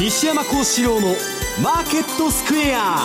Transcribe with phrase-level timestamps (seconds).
[0.00, 1.08] 西山幸四郎の
[1.62, 3.00] マーケットスクエア。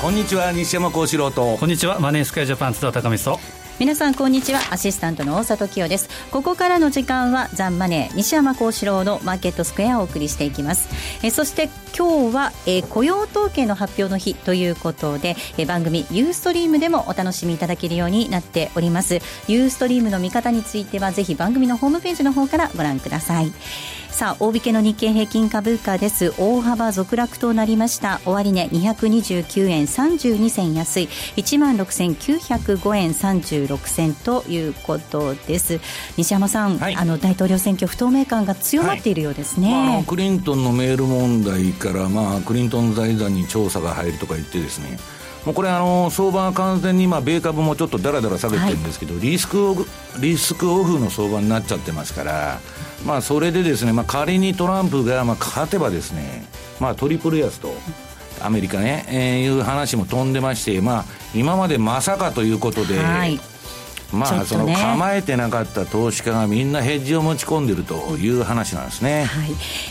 [0.00, 1.56] こんにちは西山幸四郎と。
[1.56, 3.40] こんにちはマネースクエアジャパン津田高見と
[3.80, 4.60] 皆さんこんにちは。
[4.70, 6.08] アシスタントの大里清です。
[6.30, 10.88] ここからの時間はザンマネー西山幸四郎のマーケットスクエアをお送りしていきます。
[11.24, 19.18] えそして今日は、えー、雇用統計の発表の日ということで、えー、番組ユーストリームでもお楽しみいただけるようになっております。
[19.48, 23.52] ユーストリームの見方についてはぜひ番組のホームページの方からご覧ください。
[24.14, 26.34] さあ大引けの日経平均株価です。
[26.38, 28.20] 大幅続落となりました。
[28.24, 31.08] 終値229円32銭安い。
[31.34, 33.10] 1万6905円
[33.66, 35.80] 36銭ということです
[36.16, 44.98] 西山さん、はい、あの大統領選挙不透明感が強まっているようですね、はいまあ、クリントンのメール問題から、まあ、クリントン財団に調査が入るとか言ってですね
[45.44, 49.74] もうこれあの相場は完全に今米株もちょっとだらだら下げてるんですけど、はい、リスク
[50.18, 52.60] リスクオフの相場になっちゃってますから
[53.04, 56.46] まあそれでですね、まあ、仮にトランプがまあ勝てばですね
[56.80, 57.74] まあトリプル安と
[58.40, 61.04] アメリカね、えー、いう話も飛んでましてまあ
[61.34, 63.38] 今までまさかということで、はい
[64.14, 69.50] まあ、ね、その構えてなかった投資家がみんなヘッジを持ち込んでるという話なんですね、はい。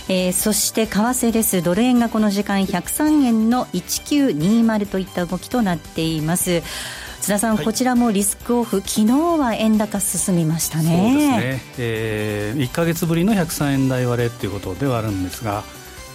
[0.10, 1.62] えー、そして為替です。
[1.62, 6.64] ドル円がこの時間103円の1920といった動きとなっています。
[7.22, 8.82] 津田さん、はい、こちらもリスクオフ。
[8.82, 10.84] 昨日は円高進みましたね。
[10.84, 15.64] そうですね、えー、1か月ぶりの103円台割れということではあるんですが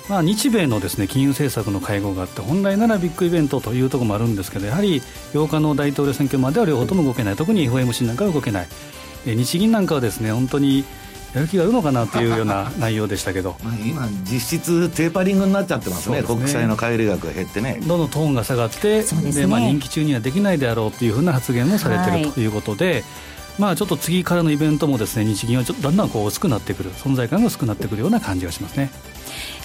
[0.09, 5.01] まあ、日米のですね金融政策の会合があって本来ならビッグイベントというところもあるんですけどやはり
[5.33, 7.37] 8日の大統領選挙までは両方とも動けない。
[7.37, 8.69] 特に FOMC なんかは動けない。
[9.27, 10.85] 日銀なんかはですね本当に
[11.35, 13.57] やる気があるのかなというような 内容でしたけど。
[13.85, 17.79] 今実質テーパリングになっちゃってますね、ね、国債の買入額が減ってね。
[17.87, 22.47] どんどんトーンが下がってで、ね、まあ、任期中にはできないであろうというふうな発言もされてるとい。
[22.47, 23.05] うことで、はい
[23.59, 26.93] まあ、ちょっと次からのイベントもですね日銀はちょっとだんだんこう薄くなってくる。
[26.93, 28.91] 存在感が薄くなってくるような感じがしますね。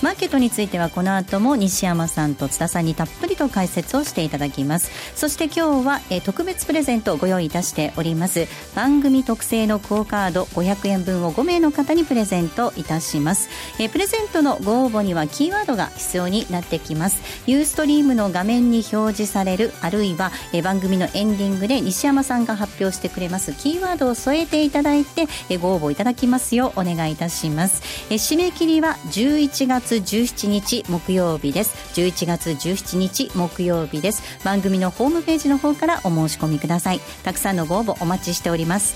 [0.03, 4.91] マーケットについてはこの後も西山さんと津田さんにたっぷりと解説をしていただきます。
[5.15, 8.49] そして今日は、え特別プレゼントをご用意いたしております。
[8.75, 13.47] 番組特製のクオカード500円分を5名の方にプレゼントいたします、
[13.79, 17.21] えプレゼントのご応募にはキーワードが必要になってきます。
[17.47, 23.53] ユーストリームの画面に表示されるあるいは、え番組のエンディングで西山さんが発表してくれます。
[23.53, 31.99] キーワードを添えていただいて、えご応募いただきますようお願いいたします、え締め切りは11月月17日木曜日です。
[31.99, 34.43] 11月17日木曜日です。
[34.43, 36.99] 番組のホームページの方からお申し込みください。
[37.23, 38.95] たくさんのご応募お待ちしております。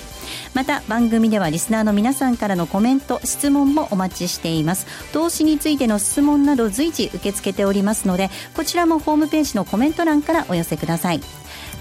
[0.54, 4.88] また番組ではリスナーの皆さんからのコメント質問もお待ちしています。
[5.14, 11.22] 投資についての質問など随時受け付けておりますのでこちらもホームページのコメント欄からお寄せください。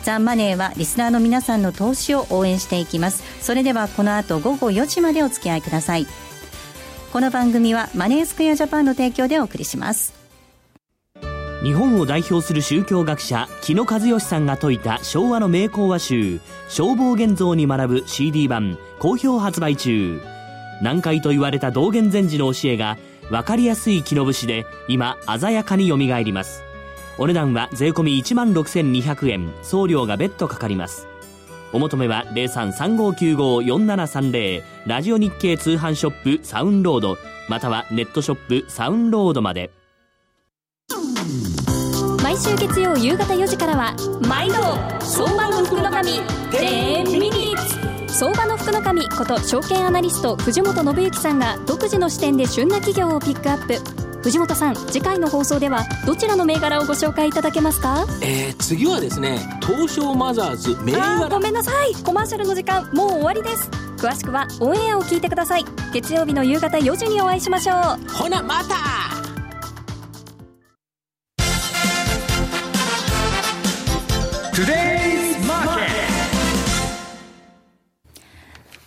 [0.03, 3.22] ザンマネーはリスナーの皆さんの投資を応援していきます。
[3.41, 6.06] それではこの後午後4時までお付き合いください。
[7.16, 10.12] この番組はマネースクエアジャパンの提供でお送りします。
[11.62, 20.21] 日本を代表する宗教学者木野和義さんが説いた昭和の名講話集消防現像に学ぶ CD 版好評発売中。
[20.82, 22.99] 難解と言われた道元禅師の教えが
[23.31, 26.65] 分かりやすい木の節で今鮮やかによみがえります。
[27.16, 29.54] お値段は税込1万6200円。
[29.62, 31.09] 送料が別途かかります。
[31.72, 37.16] お求めは0335954730ラジオ日経通販ショップサウンロード
[37.49, 39.71] またはネットショップサウンロードまで。
[42.22, 43.94] 毎週月曜夕方4時からは
[44.28, 44.54] 毎度
[45.00, 46.10] 相場の福の神
[46.50, 54.06] 10ミニッツ相場の福の神こと証券アナリスト藤本信之さんが独自の視点で旬な企業をピックアップ。
[54.26, 58.04] 藤本さん次回の放送ではどちらの銘柄をご紹介いただけますか？
[58.22, 61.28] えー、次はですね東証マザーズ銘柄。
[61.28, 61.94] ごめんなさい。
[62.03, 63.70] コマーシャルの時間もう終わりです。
[63.97, 65.65] 詳しくはオンエアを聞いてください。
[65.92, 67.76] 月曜日の夕方4時にお会いしましょう。
[68.10, 68.75] ほなまた!
[74.51, 75.86] Today's Market。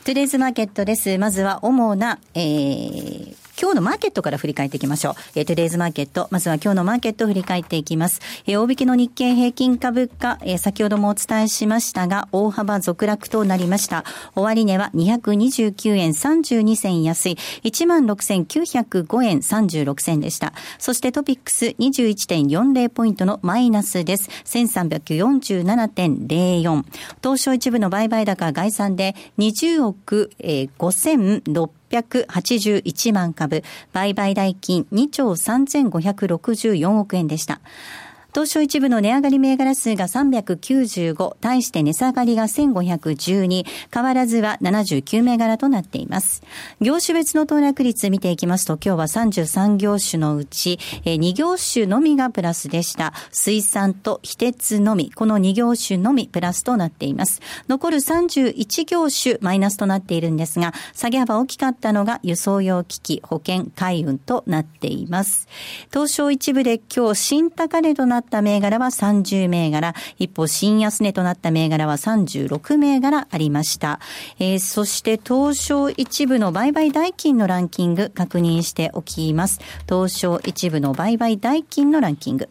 [0.03, 1.17] Today's Market です。
[1.17, 5.15] まずは主な、えー、今日のマーケットから振り返っていきましょう。
[5.35, 6.29] えー、 Today's Market。
[6.31, 8.21] まずは今日のマーケットを振り返っていきます。
[8.47, 14.05] えー、大引けの日経平均株価、えー、先ほどもお伝えしましたが、大幅続落となりました。
[14.33, 20.53] 終値は229円32銭安い、16,905円36銭でした。
[20.77, 24.29] そしてトピックス21.40ポイントのマイナスです。
[24.45, 26.85] 1347.04。
[27.21, 33.63] 東証一部の売買高概算で20億、えー、5600 881万株、
[33.93, 37.59] 売買代金2兆3564億円でした。
[38.33, 46.43] 東証一部の値上がり銘柄数が395、対して値下がりが1512、変わらずは79銘柄となっています。
[46.79, 53.13] 業種別の騰落率見ていきますと、今日は33業種のうち、え2業種のみがプラスでした。
[53.31, 57.41] 水産と非鉄のみ、この2業種のみプラスとなっています。
[57.67, 65.47] 残る31業種マイナスとなっているんですが、下げ幅大きかったのが輸送用機器、保険、海運となっています。
[65.91, 73.99] 東証一部で今日新高値となった銘柄は30銘柄、一方新安値となった銘柄は36銘柄ありました。
[74.39, 79.59] えー、そして東証一部の売買代金のランキング確認しておきます。
[79.87, 82.49] 東証一部の売買代金のランキング。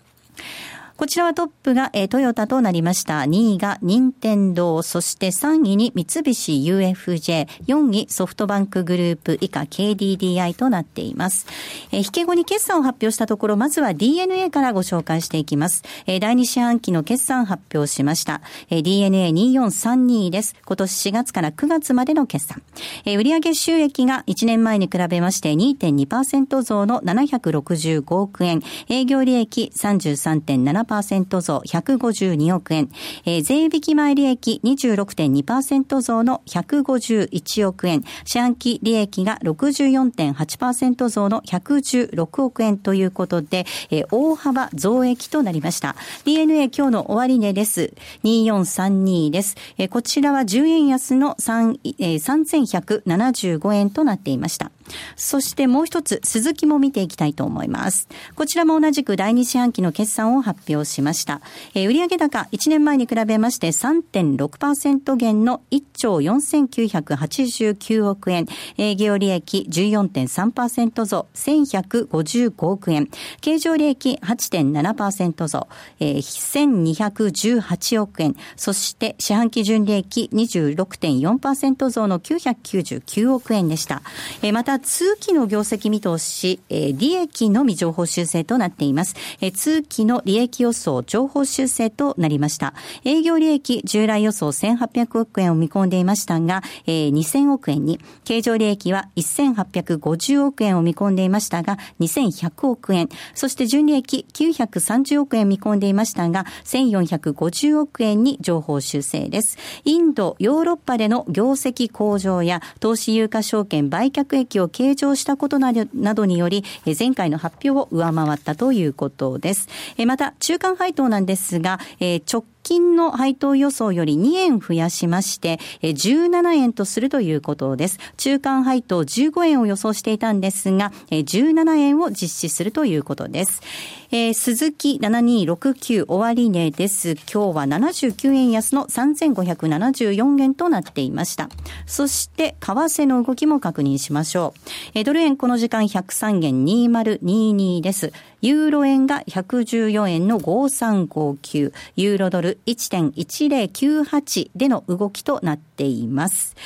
[0.99, 3.21] こちらはトップが、えー、トヨタとなりました。
[3.21, 11.47] 2位が任天堂、そして3位に三菱 UFJ、4位ソフトバンクグループ以下 KDDI となっています。
[11.93, 15.85] えー、引け後に決算を発表したところ、まずは DNA からご紹介していきます。
[16.09, 18.41] えー、第2四半期の決算発表しました。
[18.69, 20.57] えー、DNA2432 です。
[20.67, 22.61] 今年4月から9月までの決算。
[23.05, 28.63] えー、売上収益が1年前に比べまして2.2%増の765億円。
[28.89, 32.89] 営業利益33.7% 7%増152億円、
[33.25, 45.95] えー、税引き前利益26.2%増の151億円、四半期利益が64.8%増の116億円ということで、えー、大幅増益となりました。
[46.25, 47.95] DNA 今日の終値です。
[48.25, 49.57] 2432です。
[49.77, 54.71] えー、こちらは10円安の3、えー、3175円となっていました。
[55.17, 58.09] そしてもう一つ、鈴木も見ていきたいと思います。
[58.35, 61.41] こちらも同じく第二四半期の決算を発表しました。
[61.75, 68.47] えー、売上高1年前に比べまして3.6%減の1兆4989億円、
[68.77, 73.09] 営業利益14.3%増1155億円、
[73.41, 75.69] 経常利益8.7%増、
[76.01, 84.03] えー、1218億円、そして四半期純利益26.4%増の999億円でした。
[84.43, 89.15] えー、また通期の業績見通し、えー、利益のみ情報修正となっています。
[89.41, 92.75] えー、通期の利益予想情報修正となりました。
[93.05, 109.59] 営業利益従来予想1800億円を見込んでいましたが、えー、2000億円に、経常利益は1850億円を見込んでいましたが、2100億円、そして純利益930億円見込んでいましたが、1450億円に情報修正です。
[109.85, 116.65] インド、ヨーロッパでの業績向上や投資有価証券売却益を計上したことなどにより、
[116.99, 119.69] 前回の発表を上回ったということです。
[120.07, 127.99] また、中間配当なんですが、直近の配当予想より2円増やしまして、17円とするということです。
[128.19, 133.63] 中間配当15円を予想していたんですが、17円を実施するということです。
[134.11, 137.13] えー、鈴木7269終値です。
[137.13, 141.49] 今日は79円安の3574円となっていました。
[141.87, 144.61] そして、為替の動きも確認しましょう。
[144.93, 148.13] えー、ドル円この時間103円2022です。
[148.41, 156.57] ユーロ円が114円の5359、ユーロドル1.1098での動きとなっています。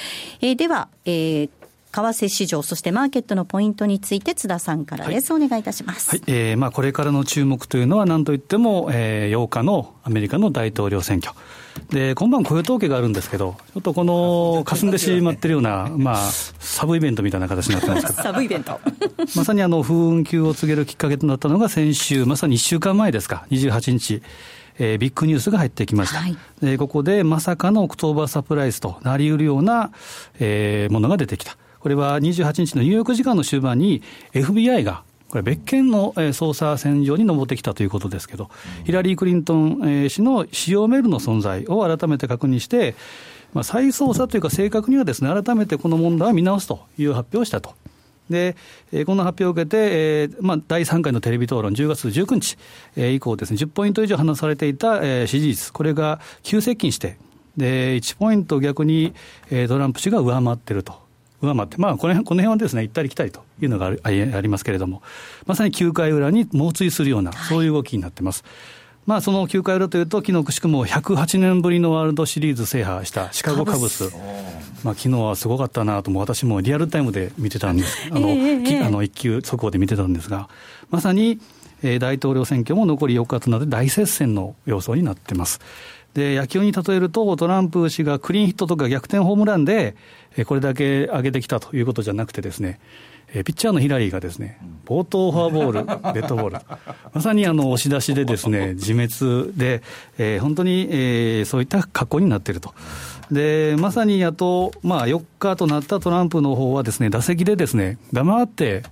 [0.40, 1.50] えー、では、えー
[1.92, 5.32] 為替市場、そしてマーケットのポイントについて津田さんからです。
[5.32, 6.10] はい、お願いいたします。
[6.10, 11.34] はい、えー、まあこれからの注目というのは何といっても、えー、8日のアメリカの大統領選挙。
[11.90, 16.16] で、今晩雇用統計があるんですけど、ちょっとこの、霞んでしまってるような、 まあ、
[16.58, 18.22] サブイベントみたいな形になってますけど。
[18.22, 18.80] サブイベント。
[19.36, 24.22] まさにあの、風雲急を告げるきっかけとなったのが先週、まさに1週間前ですか、28日。
[24.78, 29.90] えー、ビッグニュースが入ってきました、はい、でここでまさかの October surprise となりうるような、
[30.40, 31.58] えー、ものが出てきた。
[31.82, 34.02] これは28日のニューヨーク時間の終盤に
[34.34, 38.50] FBI がこれ別件の捜査線上に上ってきたということですけど、
[38.84, 42.94] ヒラリー・クリントン氏の使用メールの存在を改めて確認して、
[43.52, 47.74] まあ、再捜査というか、正確にはですね改めてこの問題を見直すという発表をしたと。
[48.30, 48.54] で、
[49.04, 52.58] この発表を受けて、えーまあ、第3回のテレビ討論、10月19日、
[52.96, 57.16] えー、以降ですね、10ポイント以上話されていた、えー、支持率、これが急接近して、
[57.56, 59.14] で1ポイント逆に、
[59.50, 61.01] えー、トランプ氏が上回っていると
[61.42, 65.02] 上回って、まあ、この辺この辺はですね、行ったり来たりというのがありますけれども、
[65.46, 68.44] まさに9回裏に猛追するような、そういう動きになってます。
[69.04, 74.14] まあ、その9回裏というと、昨日くしくも108年ぶりのワールドシリーズ制覇したシカゴカブス、
[74.84, 80.48] まあ昨日はすごかったなと、私もリアルタイムで見てたんです、あの、えー、あの一級速報で見てたんですが、
[80.90, 81.40] まさに、
[81.82, 85.60] えー、大統領選挙も残り4日となって大接戦の様相になってます。
[86.14, 89.96] で、野球に例えると、トランプ氏がクリーンヒットとか逆転ホームランで、
[90.46, 92.80] これだけ上げてきたということじゃなくてですね、
[93.34, 96.58] えー、ピッチャーのヒラリーがですね、冒頭フォアボール、 デッドボール、
[97.14, 99.82] まさにあの押し出しでですね、 自滅で、
[100.18, 102.74] えー、本当に、えー、そういった格好になっていると。
[103.30, 108.82] で、まさにあと、まあ、4日となったトランプの方はですね、打席でですね、黙って、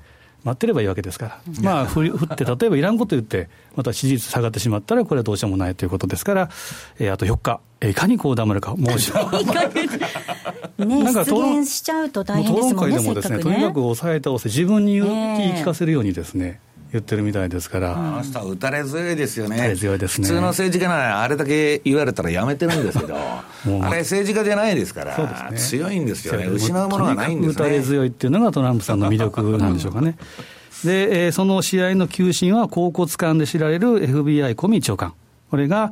[0.45, 6.51] 待ってればいいわけですから、まあ、振って、例えばいらんこと言って、また支持率下がってしまったら、これはどうしようもないということですから、
[6.99, 8.95] えー、あと4日、いかにこう黙るか、もうね、
[10.79, 13.43] なんか討論しちゃうと大変ですもんね、討論会でもですね、ね。
[13.43, 16.61] とにかく抑え倒せ、自分に言い聞かせるようにですね、
[16.93, 27.53] 言ってるみたいですから、あの人は打たれ強いですよね、打たれ強いですね普通の政治家なら、あれだけ言われたらやめてるんですけど、あれ、政治家じゃないですから、ね、強いんですよね、失うものがないんですね。
[27.55, 30.17] 打たれ強いっていうのがトランプさんの魅力なんでしょうかね。
[30.85, 35.13] で、えー、その試合の球審は、甲骨感で知られる FBI コミ長官。
[35.50, 35.90] これが、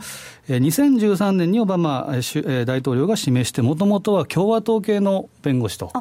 [0.48, 2.08] 2013年にオバマ
[2.64, 5.92] 大統領が指名して、もともとは共和党系の弁護士と。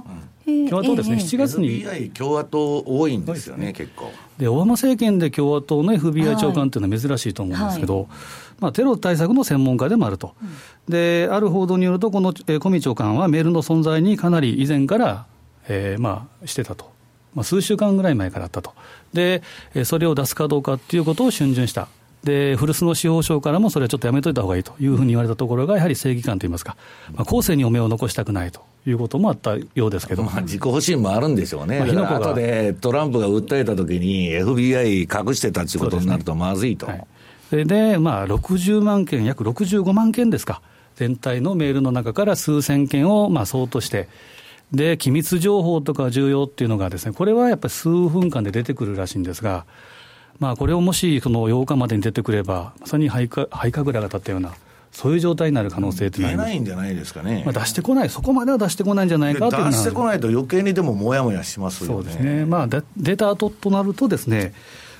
[0.45, 1.83] 共和党ですね、7月に。
[1.83, 4.11] FBI 共和党多いんですよね、結構。
[4.37, 8.07] で、オバマ政権で共和党の FBI 長官っていうのは珍しいと思うんですけど、はい、
[8.59, 10.35] まあ、テロ対策の専門家でもあると。
[10.87, 15.25] で、ある報道によると、このコミ長官はメールの存在にかなり以前から、
[15.67, 16.91] えー、まあ、してたと。
[17.33, 18.73] まあ、数週間ぐらい前からあったと。
[19.13, 19.41] で、
[19.83, 21.87] それを出すかどうかっていうことを逡巡した。
[22.27, 26.75] で、古巣の司法省からもそれはちょっとやめといたほうがいいというふうに言われたところが、やはり正義感といいますか、
[27.13, 36.87] まあ、後世にお目を残したくないということもあったようですけど、まあ、自己保身もあるんでしょうね、まあ、だから後でトランプが訴えたときに、FBI 隠してたっていうことになるとまずいと。
[36.87, 37.07] ね
[37.49, 40.61] はい、で、まあ、60万件、約65万件ですか、
[40.97, 44.09] 全体のメールの中から数千件をまあ相当して、
[44.73, 49.65] で、機密情報とか重要っていうのがですね、これはやっぱり数分間で出てくるらしいんですが、
[50.39, 54.53] まあ、これをもしその8日までに出てくれば、まさに肺か肺神楽が立ったような、
[54.91, 61.95] そういう状態になる可能性って出ないんじゃないですかね、まあ、出してこない、そこまでは出してこないんじゃないかという出してこないと、余計にでももやもやしますよね。
[61.95, 64.53] そうですね、まあ、出た後となるとですね、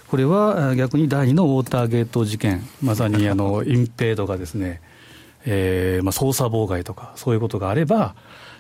[0.10, 4.82] これは逆に第2のウォーターゲート事件、まさにあの隠蔽とかですね、
[5.46, 8.16] えーまあ、捜査妨害とか、そういうことがあれば、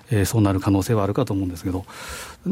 [0.10, 1.86] えー、そうなる可能性はあるかと思うんですけど、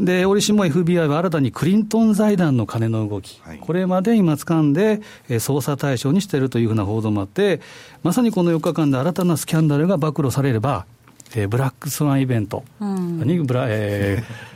[0.04, 7.60] で折しも FBI は新たにクリントン財団の金の動き、はい、これまで今掴んで、えー、捜査対象にしているというふうな報道もあって、
[8.02, 10.86] まさにこの4日間で新たなスキャンダルが暴露されれば、
[11.34, 12.64] えー、ブラックスワンイベント。
[12.80, 14.55] にブラ、えー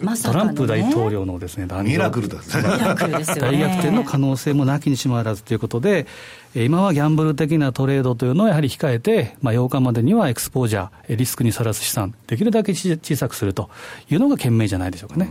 [0.00, 6.06] まね、トランプ大統領のですね、ミラクルだ、大逆転の可能性もなきにしもあらずということで、
[6.54, 13.68] 今はギャンブル的なトレードというのをやはり控えて、まあ、8日までにはエクスポージャー、リスクにさらす資産、できるだけ小さくすると
[14.10, 15.28] いうのが賢明じゃないでしょうかね。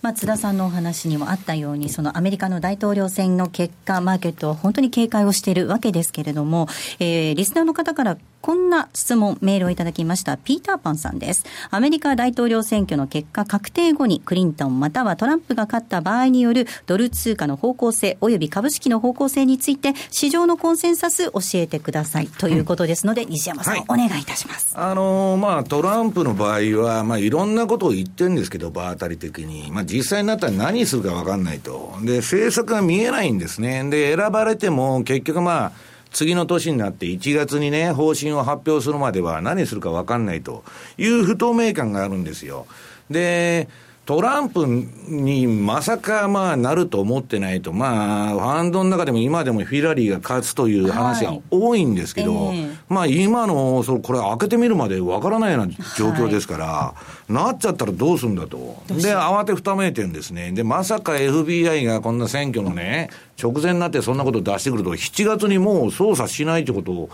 [0.00, 6.68] まあ、津田さんのお話にもあったように、そのアメリカの大統領選の結果、マーケットは本当に警戒をしているわけですけれども、
[7.00, 10.36] えー、リスナーの方からこんな質問、メールをいただきました。
[10.36, 11.44] ピーターパンさんです。
[11.70, 24.72] アメリカ大統領選挙の結果確定後にクリントンまたはトランプが勝った場合によるドル通貨の方向性及び株式の方向性について市場のコンセンサス教えてくださいということですので、西山さん、はい、お願いいたします。
[24.74, 29.70] あのー、まあ、トランプの場合は、まあ、いろんなことを言ってるんですけど、場当たり的に。
[29.72, 31.94] まあ、実際になったら何するか分かんないと。
[32.02, 33.88] で、政策が見えないんですね。
[33.90, 40.64] で、選ばれても結局まあ、次の年になって1月にね、方針を発表するまでは何するか分かんないと
[40.96, 42.66] いう不透明感があるんですよ。
[43.10, 43.68] で、
[44.08, 56.94] トランプにまさかまあなると思ってないと、まあ、ファンドの中でも今でもヒラリーが勝つという話が多いんですけど、はいえー、まあ今の、そこれ開けてみるまでわからないような状況ですから、は
[57.28, 58.82] い、なっちゃったらどうするんだと。
[58.88, 60.52] で、慌てふためいてるんですね。
[60.52, 67.10] で、まさか FBI がこんな選挙のね、直前になってそんなことを出してくると、7月にもう捜査しないということを、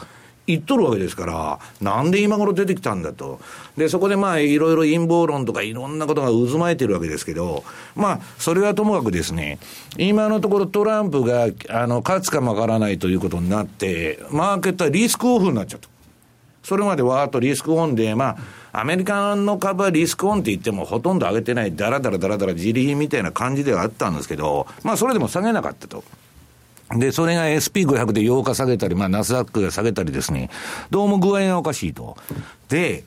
[0.47, 3.41] 言っとるわけですから、なんで今頃出てきたんだと。
[3.77, 7.65] で、そこでまあ、いろいろ陰謀論とかいろんなことが渦巻いてるわけですけど、
[7.97, 9.59] まあ、それはともかくですね、
[9.97, 15.89] 今のところトランプが、あの、勝つかもわからないということになって、マーケットはリスクオフになっちゃった。
[16.63, 18.37] それまでわーっとリスクオンで、ま
[18.73, 26.03] あ、アメリカの株はリスクオンって言ってもほとんど上げてない、だらだらだらだら自利品みたいな感じではあったんですけど、まあ、それでも下げなかったと。
[26.93, 30.51] で、それが SP500 で8日下げたり、まあ、ナスダックが下げたりですね、
[30.91, 32.17] どうも具合がおかしいと。
[32.69, 33.05] で、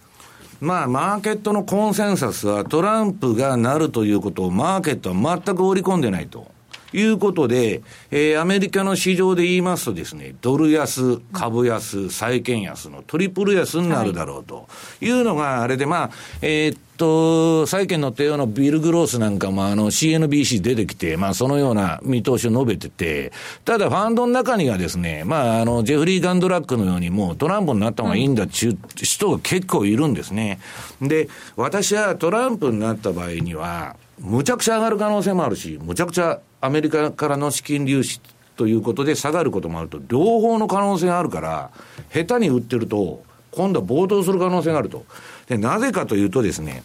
[0.60, 6.57] まあ、マーケットのコンセンサスはトランプがなるということをマーケットは全く織り込んでないと。
[7.00, 14.68] いうことで、えー、アメリカの市場で言いますとですね、ドル安、株安、債券安のトリプル安になるだろうと
[15.02, 16.10] いうのがあれで、まあ、
[16.42, 23.32] えー、っと、債券の帝王のビル・グロースなんかもあの CNBC 出てきて、まあそのような見通しを述べてて、
[23.64, 30.60] ただファンドの中にはですね、まああの、ジェフリー・ガンドラックのようにもうトランプになった方がいいんだっていう人が結構いるんですね。
[31.02, 38.20] で、私はトランプになった場合には、むちゃくちゃ上がる可能性もあるし、むちゃくちゃアメリカからの資金流出
[38.56, 41.72] ということで下がることもあると、両方の可能性があるから、
[42.12, 45.06] 下手に売ってると、今度は暴騰する可能性があると。
[45.48, 46.84] で、なぜかというとですね、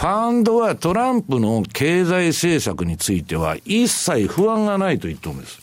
[0.00, 5.60] ファンドはトランプの経済政策については一切不安がないと言ってるんです。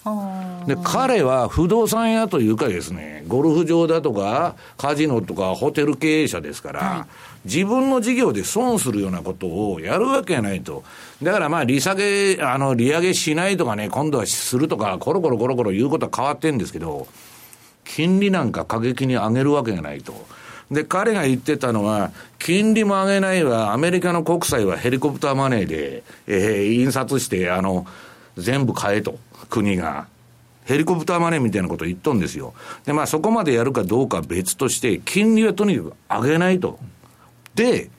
[0.68, 7.08] で、彼は不動産屋というかですね、ゴルフ場だとか、カジノとかホテル経営者ですから、は
[7.46, 10.84] い、自分の事業で損するようなことをやるわけがないと。
[11.24, 17.08] だからまあ、利下げ、あの、利上げしないとかね、今度はするとか、コロコロコロコロ言うことは変わってんですけど、
[17.86, 20.14] 金利なんか過激に上げるわけがないと。
[20.72, 27.86] で、彼が言ってたのは、金利も上げないわ、アメリカの国債はヘリコプターマネーで、えー、印刷して、あの、
[28.38, 29.18] 全部買えと、
[29.50, 30.08] 国が。
[30.66, 32.54] ヘリコプターマネーみたいなことを言っとんですよ。
[32.86, 36.78] で、まあそこまでやるかどうか別として、金利はとにかく上げないと。
[37.56, 37.90] で、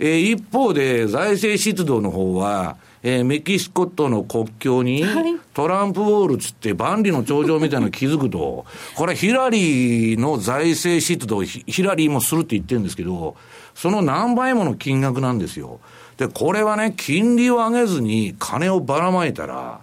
[0.00, 5.04] えー、一方で財政出動の方は、えー、メキシコとの国境に、
[5.54, 8.64] トランプウォールつって万里の長城みたいなの気づくと、
[8.96, 13.36] これヒラリーの財政出動ヒラリーもするって言ってるんですけど、
[13.74, 15.80] その何倍もの金額なんですよ。
[16.16, 19.80] で、これはね、金利を上げずに金をばらまいたら、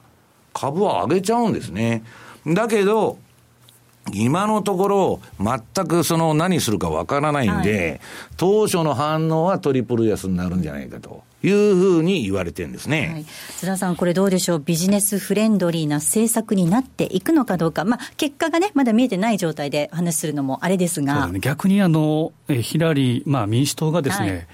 [0.53, 2.03] 株は上げちゃうんですね。
[2.45, 3.17] だけど、
[4.13, 7.99] 今のところ、全くその何するかわからないんで、はい、
[8.37, 11.23] 当初の反応はトリプル安になるんじゃないかと。
[11.45, 13.25] いうふうに言われてるんですね、はい、
[13.57, 24.47] 津田さん、これどうでしょう、ビジネスフレンドリーな政策になっていくのかどうか、まあ、結果がね、まだ見えてない状態で話するのもあれですが、ね、逆にあのヒラリー、まあ、民主党がですね、はい。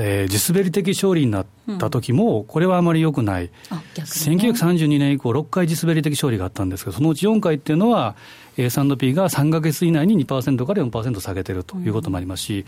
[0.00, 1.46] えー、地滑り的勝利になっ
[1.78, 3.52] た時も、これはあまり良くない、うんね、
[3.94, 8.16] 1932年以降、6回地滑り的勝利があったんですけど、そのうち4回っていうのは、
[8.56, 12.66] S&P が3か月以内に2%から4%下げてるということもありますし、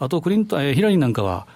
[0.00, 1.46] うん、あとクリント、えー、ヒラリーなんかは、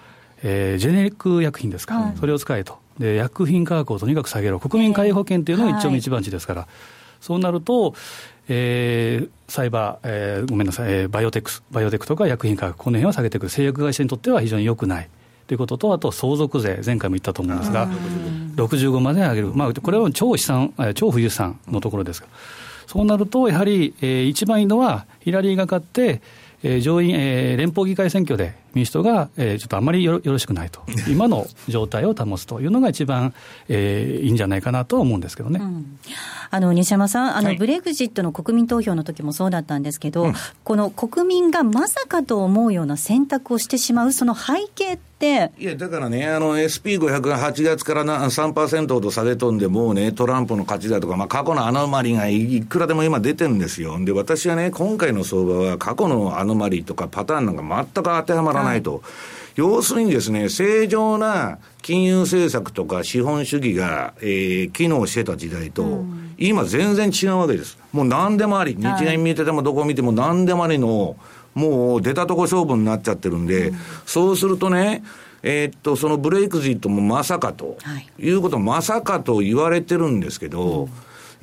[0.43, 2.77] えー、ジェネリック薬品ですか、はい、それを使えと。
[2.99, 6.69] で、薬品価格をとにかく下げろ、国民皆保険というのが一丁目一番地ですから、はい、
[7.21, 7.95] そうなると、
[8.49, 15.09] えー、サイバー、えー、ごめんなさい、えー、バイオテックス、バイオテックとか薬品価格、この辺は下げていく、製薬会社にとっては非常に良くない。
[15.47, 17.59] ということと、あと相続税、前回も言ったと思うん。
[17.59, 17.87] ですが、
[18.55, 22.27] 65まで上げる、まあ、これは超資産、超富裕資産のところですが、
[22.87, 26.21] そうなると、やはり、えー、一番いいのは、ヒラリーが勝って、
[26.63, 33.33] えー、上院、えー、連邦議会選挙で民主党が、えー、ちょっとあまりよろしくないと、 今の状態を保つというのが一番、
[33.69, 35.99] えー、いいんじゃないかなと思うんですけどね、うん、
[36.49, 40.33] あの西山さんあの、はい、ブレグジットの国民投票の時もそうだったんですけど、うん、
[40.63, 53.97] この国民がまさかと思うような選択をしてしまう、その背景って、いや、だからね、あの SP500 が8月からな3%ほど下げとんで、もうね、トランプの勝ちだとか、まあ、過去のアノマリがいくらでも今出てるんですよ。
[54.03, 58.95] で、私はね、今回の相場は過去のアノマリとかパターンなんか全く当てはまらないと。
[58.95, 59.01] はい
[59.55, 67.77] 要するにですね、正常な金融政策とか資本主義が、えー、機能してた時代と、うん、今全然違うわけです。
[67.91, 71.15] もう何でもあり、日銀見ててもどこ見ても何でもありの、
[71.53, 75.03] もう出たとこ勝負になっちゃってるんで、うん、そうするとね、
[75.43, 80.89] えー、っと、そのブレイクジットもまさかと、はい、いうことまさかと言われてるんですけど、うん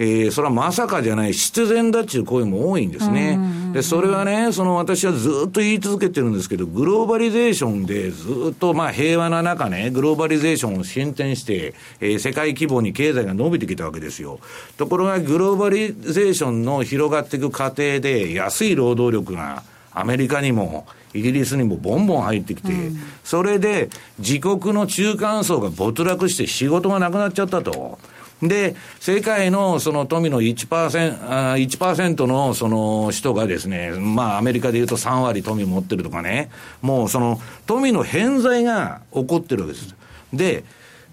[0.03, 3.39] えー、それはまさかじゃない、必然だっていう声も多いんですね。
[3.75, 14.41] で、それはね、その私はずっと言い続けてるんですけど、グローバリゼーションでずっとまあ平和な中ね、グローバリゼーションを進展して、えー、世界規模に経済が伸びてきたわけですよ。
[14.79, 27.99] ところが、グローバリゼーションの広がっていく過程で、安い労働力がアメリカにも、イギリスにもボンボン入ってきて、うん、それで自国の中間層が没落して仕事がなくなっちゃったと。
[28.43, 36.51] で、世界のその富の1%、1%のその人がですね、まあアメリカで言うと3割富持ってるとかね、
[36.81, 39.95] もうその富の偏在が起こってるわけです。
[40.33, 40.65] で、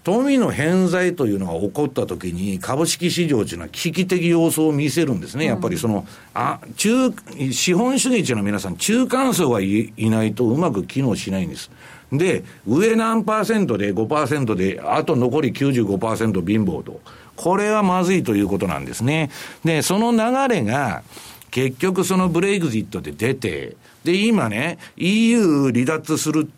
[0.04, 5.44] 富の偏在というのが起こったときに、株式市場というのは危機的様相を見せるんですね。
[5.44, 7.12] やっぱりその、あ、中、
[7.52, 11.70] 資本主義というのは皆さん中間層がいないとうまく機能しないんです。
[12.12, 17.00] で、上何パーセントで5%で、あと残り95%貧乏と。
[17.36, 19.30] これはまずいということなんですね。
[19.64, 21.02] で、その流れが、
[21.50, 26.48] 結局そのブレイクジットで出て、で、今ね、EU 離脱する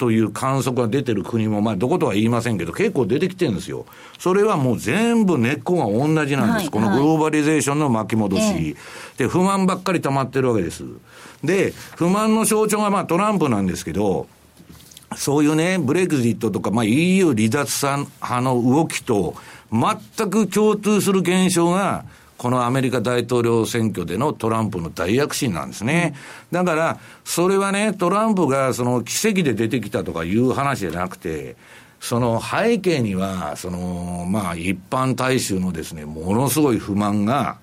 [0.00, 3.84] という観測が出てる国も、まあ、どことは言いませんけど、結構出てきてるんですよ。
[4.18, 6.62] それはもう全部根っこが同じなんです。
[6.62, 8.76] はい、このグローバリゼーションの巻き戻し、はい、
[9.18, 10.84] で、不満ばっかり溜まってるわけです。
[11.44, 14.26] で、不満の象徴がまあトランプなんですけど、
[15.16, 19.34] そういうね、ブレグジットとか、まあ、EU 離脱派の動きと、
[19.72, 22.04] 全く共通する現象が、
[22.38, 26.14] このアメリカ大統領選挙でのトランプの大躍進なんですね。
[26.50, 31.56] だから、それはね、トランプがその奇跡で出てきたとかいう話じゃなくて、
[32.00, 37.58] その背景には、その、まあ、一般大衆のですね、ものすごい不満が、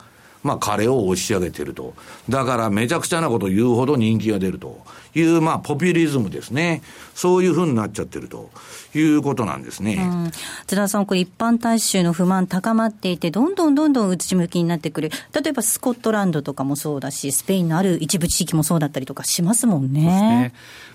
[0.47, 1.93] まあ、彼を押し上げてると。
[2.29, 4.79] だから、めちゃくちゃなことを言うほど人気が出ると
[5.13, 6.81] いう、まあ、ポピュリズムですね。
[7.13, 8.49] そういうふうになっちゃってると
[8.95, 9.95] いうことなんですね。
[9.95, 10.31] うん、
[10.65, 15.11] 津田さん、これ一般大衆の不満高まっていて、どんどんどんどん内向きになってくる。
[15.33, 20.01] 例えばスコットランドとかもそうだし、スペインのある一部地域もそうだったりとかしますもんね。
[20.01, 20.53] ね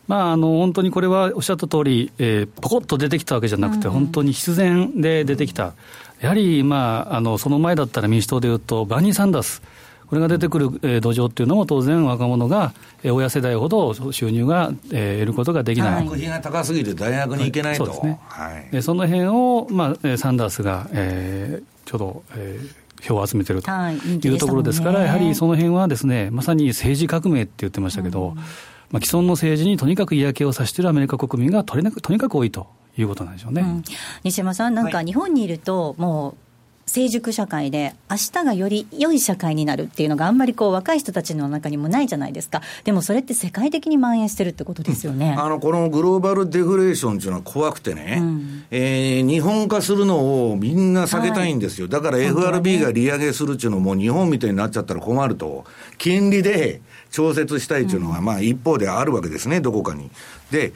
[0.08, 5.74] まあ、あの本当にこれはおっしゃった通り、えー、ポコッと出てきたわけじゃなくて、うん、本当に必然で出てきた。
[6.22, 9.60] やはり、まあ、あのその前だったら民主党でいうと、バーニー・サンダース、
[10.06, 16.04] これが出てくる、えー、土壌っていうのも、当然、若者が、えー、親世代ほど収入が、えー、得ることができない。
[16.04, 24.28] 学費が高すぎて大学に行けないと、はい、そうですね、はい、でその辺を、まあ、サンダースが、えー、ちょうど、えー、票を集めてるとい。
[24.28, 28.42] うところですから、はい、やはりその辺はですね、まさに政治革命って言ってましたけど、うん、ま
[28.92, 33.84] あ、既存の政治にとにかく嫌気をさしているアメリカ国民がとにかくとにかく多いということなんでしょうね、うん、
[34.24, 36.34] 西山さん、なんか日本にいると、もう
[36.86, 42.60] 成熟社会で、明日がより良い社会になるっていうのがあんまりこう若い人たちの中にもないじゃないですか。
[42.84, 45.34] でもそれって世界的に蔓延してるってことですよね。
[45.38, 51.86] あの、このグローバルデフレーションっていうのは怖くてね、うん、えー、日本化するのをみんな避けたいんですよ。
[51.86, 55.64] はい、だから FRB が利上げするっていうのも日本みたいになっちゃったら困ると、
[55.98, 60.10] 金利で調節したいっていうのは、まあ一方であるわけですね、どこかに。
[60.50, 60.74] で、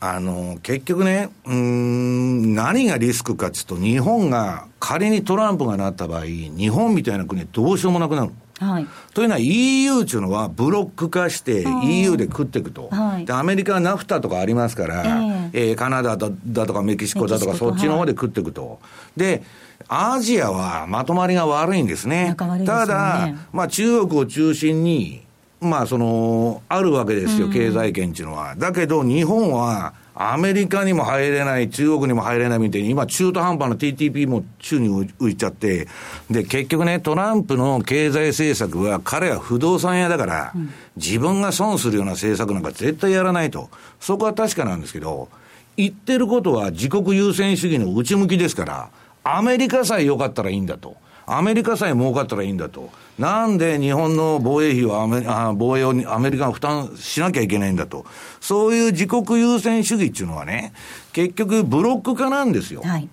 [0.00, 8.32] あの、結局ね、うん、何がリスクかっていうと、日本が仮にトランプがなった場合、日本みたいな国はどうしようもなくなる。
[8.60, 18.74] はい、というのは EU っていうのはブロック化して EU で食っていくと、はい、でアメリカはナフタとかありますから、えー、えー、カナダだとかメキシコだとかそっちの方で食っていくと、は
[19.16, 19.42] い、で
[19.86, 22.34] アジアはまとまりが悪いんですね。
[22.36, 22.64] すね。
[22.66, 25.22] ただ、まあ、中国を中心に
[25.60, 28.54] まあ、その、あるわけですよ、経済圏っていうのは。
[28.56, 34.88] だけど、日本は、アメリカにも入れない、中国にも入れないみたいに、今、中途半端な TTP も宙に
[35.20, 35.88] 浮いちゃって、
[36.30, 40.52] で、結局ね、トランプの経済政策は、彼は不動産屋だから、
[40.96, 43.68] 自分が損するような政策なんか絶対やらないと。
[44.00, 45.28] そこは確かなんですけど、
[45.76, 48.90] 言ってることは自国優先主義の内向きですから、
[49.22, 50.96] アメリカさえ良かったらいいんだと。
[51.30, 52.90] アメリカさえ儲かったらいいんだと。
[53.18, 58.06] なんで日本の防衛費をアメあ防衛をアメリカが負担しなきゃいけないんだと。
[58.40, 60.72] そういう自国優先主義っていうのはね、
[61.12, 62.82] 結局ブロック化なんですよ。
[62.82, 63.08] はい、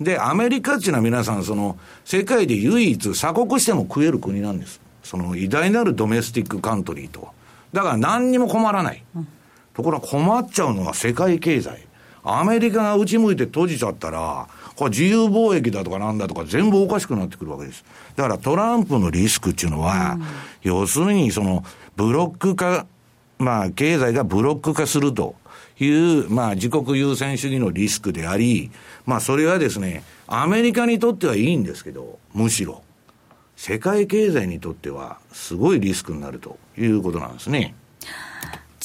[0.00, 4.80] で、アメリカっていうのは皆さん、その、世界で唯一鎖国しても食える国なんです。
[5.02, 7.28] その偉大なるドメスティックカントリーと。
[7.72, 9.02] だから何にも困らない。
[9.16, 9.28] うん、
[9.74, 11.86] ところが困っちゃうのは世界経済。
[12.22, 14.46] アメリカが内向いて閉じちゃったら、
[14.80, 17.84] これ自由貿易だとかなんだとか全部おかしくなってくるわけです。
[18.16, 20.24] だからトランプのリスクっていうのは、うん、
[20.62, 21.64] 要するにその
[21.96, 22.86] ブロック化、
[23.36, 25.34] まあ経済がブロック化すると
[25.78, 28.70] いう、まあ自国優先主義のリスクであり、
[29.04, 32.82] まあそれはですね、アメリカにとってはいいんですけど、むしろ、
[33.56, 37.74] 世界経済にとってはすごいリスクになるということなんですね。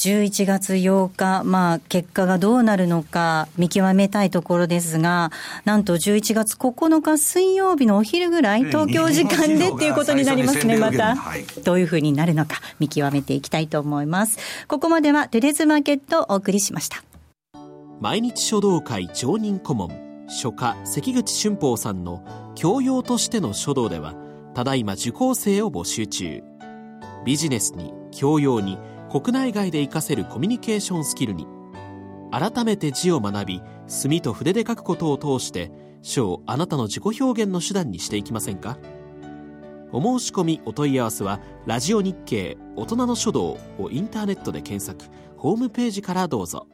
[0.05, 5.31] 11月8日、まあ、結果がどうなるのか見極めたいところですが、
[5.63, 11.17] なんと11月9日水曜日のお昼ぐらい、東京時間でっていうことになりますね、また。
[11.63, 14.37] どういうふうになるのか見極めていきたいと思います。
[14.67, 17.03] ここまではテレズマーケットをお送りしました。
[17.99, 19.89] 毎日書道会常任顧問、
[20.27, 24.13] 書家関口俊宝さんの教養としての書道では、
[24.53, 26.43] ただいま受講生を募集中。
[27.25, 28.77] ビジネスに、教養に、
[29.15, 31.47] 国内外で活かせるコミュニケーションスキルに
[32.31, 38.77] 改めて字を学び墨と筆で書くことを通して書をあなたの自己表現の手段にしていきませんか？
[39.93, 46.67] お申し込みお問い合わせは「ラジオ日経大人の書道」をインターネットで検索ホームページからどうぞ。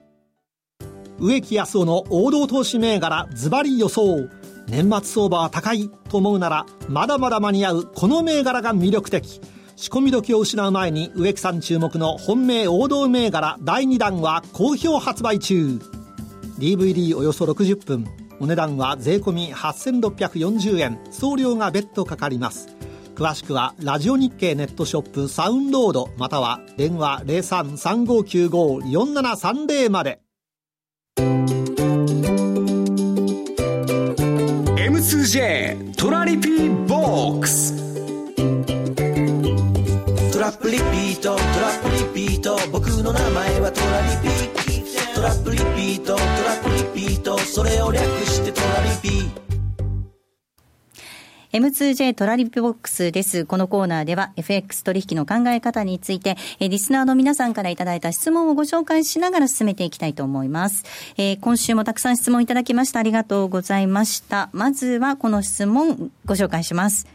[1.19, 4.27] 植木康夫の王道投資銘柄ズバリ予想。
[4.67, 9.41] 年末相場は高いと思うならまだまだ間に合うこの銘柄が魅力的。
[9.75, 15.79] 仕込み時を失う前に植木さん注目の本命王道銘柄第2弾は好評発売中。
[16.60, 18.05] DVD およそ60分。
[18.39, 20.99] お値段は税込8640円。
[21.12, 22.75] 送料が別途かかります。
[23.15, 30.21] 詳しくはラジオ日経ネットショップサウンロードまたは電話0335954730まで。
[34.77, 37.80] M2J トラリピーボックス。
[40.51, 46.25] トラップリピートトラップリピート僕の名前はトラリピトラップリピートトラ
[46.59, 49.31] ップリピートそれを略してトラリピ
[51.53, 53.45] M2J トラリピボックスです。
[53.45, 60.85] このコーナーでは FX 取引の考え方について、えリスナーの皆さんからいただいた質問をご紹介しながら進めていきたいと思います。
[61.17, 62.99] えー今週もたくさん質問いただきました。
[62.99, 64.49] ありがとうございました。
[64.53, 67.05] まずはこの質問ご紹介します。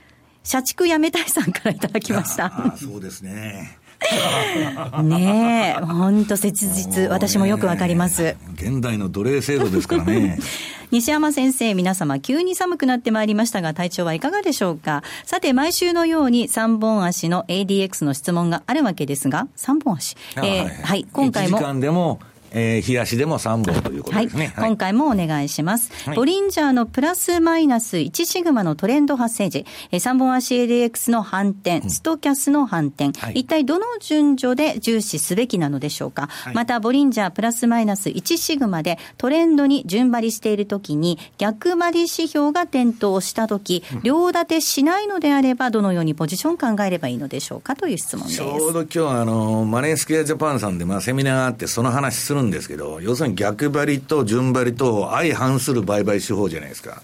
[0.47, 2.73] 社畜やめたいさんからいただきました。
[2.81, 3.79] そうですね。
[5.03, 7.09] ねえ、本当切実。
[7.11, 8.37] 私もよくわかります。
[8.55, 10.39] 現代の奴隷制度ですからね。
[10.93, 15.03] 西山先生、皆様、急に寒くなってまいりましたが、体調はいかがでしょうか？
[15.25, 20.17] さて、毎週のように3本足の ADX の質問があるわけですが、3本足。
[20.37, 21.65] えーはい、今回も1時。
[21.67, 22.21] 間でも、
[22.57, 24.53] えー、冷やしでも3本ということはい、ですね。
[24.57, 25.93] 今回もお願いします。
[26.07, 26.17] はい。
[26.17, 33.41] ボリンジャーのプラスマイナス1シグマのトレンド発生時、えー3本足 ADX の反転、ストキャスの反転、はい。
[33.41, 36.55] 一体どの順序で重視すべきなのでしょうか、い。
[36.55, 47.77] また、ボリンジャープラスマイナス1シグマでトレンドに順張りしているときに、逆張り指標が点灯したとき、両立てしないのであれば、どのようにポジション考えればいいのでしょうか？
[47.77, 48.39] という質問です。
[48.39, 57.03] ちょうど今日あの、マネースクエアジャパンさんで、まあ、セミナーがあって、その話するんですけど、要するに逆張りと順張りと相反する売買手法じゃないですか。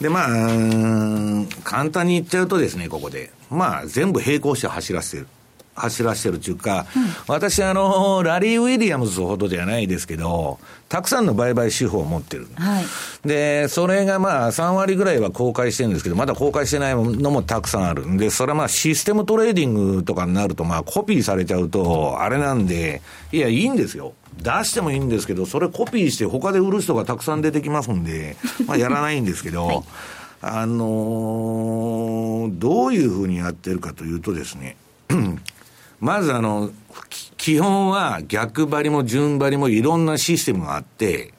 [0.00, 0.28] で、まあ、
[1.64, 3.30] 簡単に言っちゃうとですね、ここで。
[3.50, 5.26] まあ、全部並行して走らせてる。
[5.78, 6.86] 走らせてるっていうか、
[7.26, 12.48] 私あの、ラリー・ウィリアムズほどではないですけど、たくさんの売買手法を持ってる。
[12.54, 12.84] はい。
[13.26, 24.14] で、それがまあ3割ぐらいは公開してるんですけど、まだ公開してないのもたくさんあるんで、それはまあシステムトレーディングとかになると、まあコピーされちゃうと、あれなんで、いや、いいんですよ。
[24.42, 28.36] 出してもいいんですけど、それコピーして他で売る人がたくさん出てきますんで、
[28.66, 29.84] まあやらないんですけど、
[30.40, 34.76] あのーどういうふうにやってるかというとですね、
[36.00, 36.70] まずあの、
[37.36, 41.32] 基本は逆張りも順張りもいろんなシステムがあって、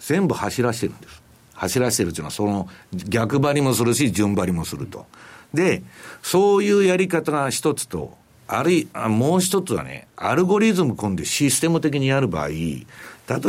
[0.00, 1.22] 全部走らしてるんです。
[1.54, 5.06] 走らしてるっていうのは、その逆張りもするし、順張りもすると。
[5.54, 5.82] で、
[6.22, 12.84] そういうやり方が一つと、あるいは、もう一つはね、アルゴリズム組んでシステム的にやる場合、例え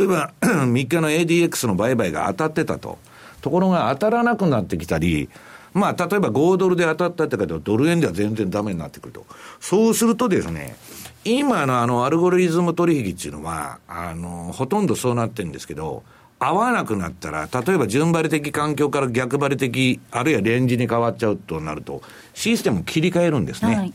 [0.07, 2.97] ば、 3日の ADX の売買が当たってたと。
[3.41, 5.29] ところが当たらなくなってきたり、
[5.75, 9.25] まあ、例えば5ドルで当たったってけど、ドル円では全然ダメになってくると。
[9.59, 10.75] そうするとですね、
[11.23, 16.03] 今のあの、アルゴリズム取引っていうのは、あの、ほとんどそうなってるんですけど、
[16.39, 22.01] 合わなくなったら、例えば順張り的環境から逆張り的、あるいはレンジに変わっちゃうとなると、
[22.33, 23.75] システム切り替えるんですね。
[23.75, 23.93] はい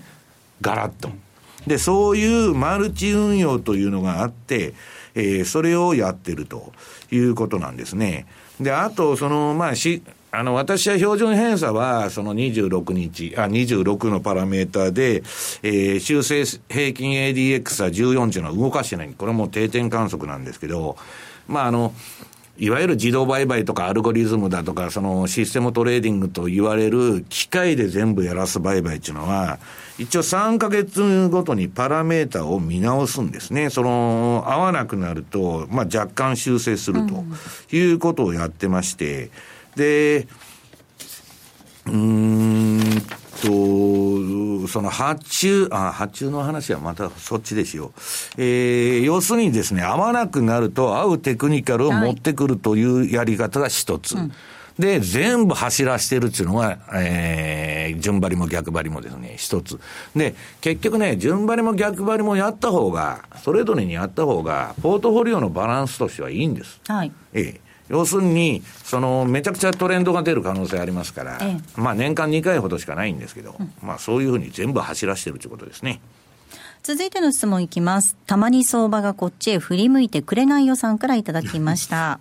[0.60, 1.10] ガラッと。
[1.66, 4.74] で、そういうマルチ運用というのがあって、
[5.14, 6.72] えーそれをやってると
[7.10, 8.26] いうことなんですね。
[8.60, 15.22] で、あと、その、まあ、し、あの、私は標準偏差は、その26日、あ、26のパラメーターで、
[15.62, 19.14] えー修正平均 ADX は14っていうのは動かしてない。
[19.16, 20.96] これも定点観測なんですけど、
[21.48, 21.92] まあ、あの、
[22.58, 29.58] いわゆる自動売買とかアルゴリズムだとか、そのシステムトレーディングと言われる機械で全部やらす売買っていうのは、
[29.98, 33.70] 一応3ヶ月ごとにパラメータを見直すんですね。
[33.70, 37.24] その、合わなくなると、まあ若干修正すると
[37.74, 39.30] いうことをやってまして、
[39.80, 40.28] で、
[41.86, 43.00] うーん
[43.40, 47.92] と、その発注、あ、発注の話はまたそっちですよ。
[48.36, 54.16] えー、要するにですね、合わなくなると合うテクニカルを持ってくるというやり方が一つ。
[54.78, 59.80] で、全部走らしてるっていうのが、えー、順張りも逆張りもですね、一つ。
[60.14, 66.80] で、結局ね、順張りも逆張りもやった方が、それぞれにやった方が、ポートフォリオのバランスとしてはいいんです。
[66.86, 67.12] はい。
[67.32, 67.69] ええ。
[67.90, 76.00] 要するに、その、めちゃくちゃトレンドが出る可能性ありますから、えまあ年間2回ほどしかないんですけど、まあそういうふうに全部走らせてるということですね。
[76.84, 78.16] 続いての質問いきます。
[78.26, 82.20] たまに相場がこっちへ振り向いてくれない予算からいただきました。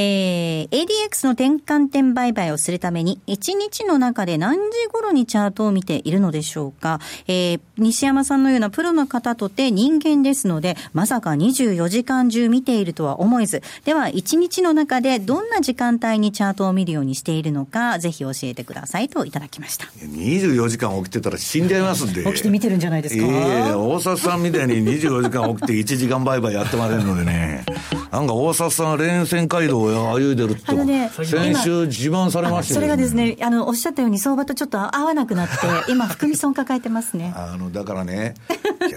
[0.00, 7.00] えー、ADX の転換点売買をするために、1日の中で何時頃にチャートを見ているのでしょうか。
[7.26, 19.86] えー、西山さんのようなプロの方とて人間ですので、まさか24時間中見ているとは思えず、では1日の中でどんな時間帯にチャートを見るようにしているのか、ぜひ教えてくださいといただきました。
[20.00, 22.22] 24時間起きてたら死んじゃいますんで。
[22.30, 23.24] 起きて見てるんじゃないですか？
[23.24, 27.64] いえいえ大札さんみたいに24時間起きて1時間売買やってませんのでね。
[28.10, 35.54] なんか大札さん連戦街道を歩いてるって、ね先週自慢されましたそよれがですね、あの、おっしゃったように相場とちょっと合わなくなって、
[35.92, 37.32] 今、含み損抱えてますね。
[37.36, 38.34] あの、だからね、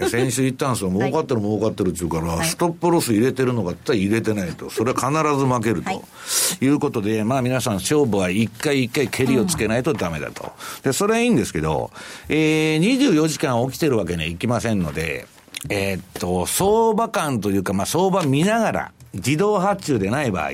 [0.08, 4.70] 先週言ったんですよ、儲かってる儲かってるって言うから、はいストップロス入れてるのかって言ったら入れてないと。
[4.70, 5.90] それは必ず負けると。
[5.90, 10.52] はいい、うことで、まあ皆さん勝負は一回一回蹴りをつけないとダメだと。
[10.82, 11.90] で、それはいいんですけど、
[12.28, 15.26] えー、24時間起きてるわけにはいきませんので、
[15.68, 20.50] えーっと、相場感というか、まあ相場見ながら、自動発注でない場合、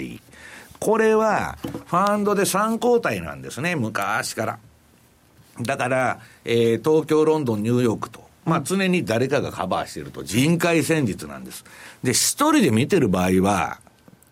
[0.78, 4.58] これは、ファンドで3交代なんですね、昔から。
[5.60, 11.64] だから、えー東京、ロンドン、ニューヨークと、まあ、常に誰かがカバーしていると、人海戦術なんです。
[12.02, 13.80] で、一人で見てる場合は、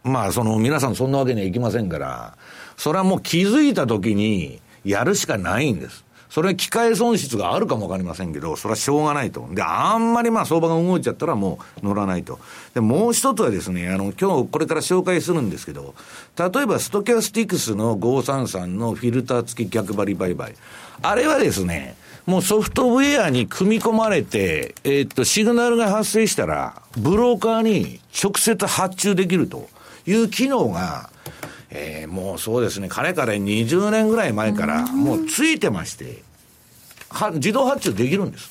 [0.04, 2.36] まあ、その、皆さんそんなわけにはいきませんから、
[2.76, 6.05] それはもう気づいた時にやるしかないんです。
[6.30, 9.48] それは機械損失があるかもわかりませんけど、それはしょうがないと。
[9.52, 12.38] で、あんまりまあ相場が動いちゃったらもう乗らないと。
[12.74, 15.94] で、もう一つはですね、あの、今日これから紹介するんですけど、
[16.38, 20.54] 例えばストキャスティクスの533のフィルター付き逆張り売買。
[21.02, 29.68] あれはですね、もうソフトウェアに組み込まれて、えーっと、シグナルが発生したら、ブローカーに直接発注できると
[30.06, 31.10] いう機能が、
[31.78, 36.22] えーもうそうですね、かれかれ20年ぐらい前から、もうついてまして、
[37.10, 38.50] は自動発注できるんです。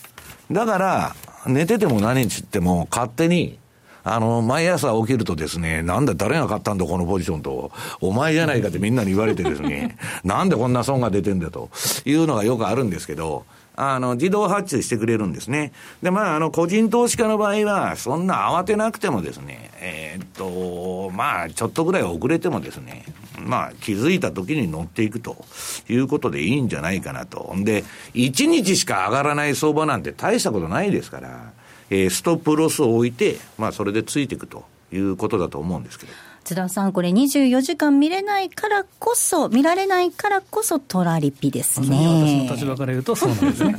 [0.52, 1.16] だから、
[1.48, 3.58] 寝てても何日っても勝手に、
[4.04, 11.72] あの、毎朝起きるとですね、なんだ誰が買ったんだこのポジションと、お前じゃないかってみんなに言われてですね、 なんでこんな損が出てんだと
[12.06, 15.74] いうのがよくあるんですけど、あの、自動発注してくれるんですね。
[16.02, 23.06] で、まあ、あの、個人投資家の場合は、そんな慌てなくてもですね、えーっと、まあ、ちょっとぐらい遅れてもですね、
[23.40, 25.46] まあ、気づいた時に乗っていくと
[25.90, 27.54] いうことでいいんじゃないかなと。
[27.56, 27.84] んで、
[28.14, 31.52] 1日しか上がらない相場なんて大したことないですから、
[31.90, 36.14] えーストップロスを置いて、まあ、それでついていくということだと思うんですけど。
[36.46, 42.54] 津田さん、これ24時間見れないからこそ、見られないからこそ、トラリピですまさに私ねの。
[42.54, 43.76] 立場から言うとそうなんですね。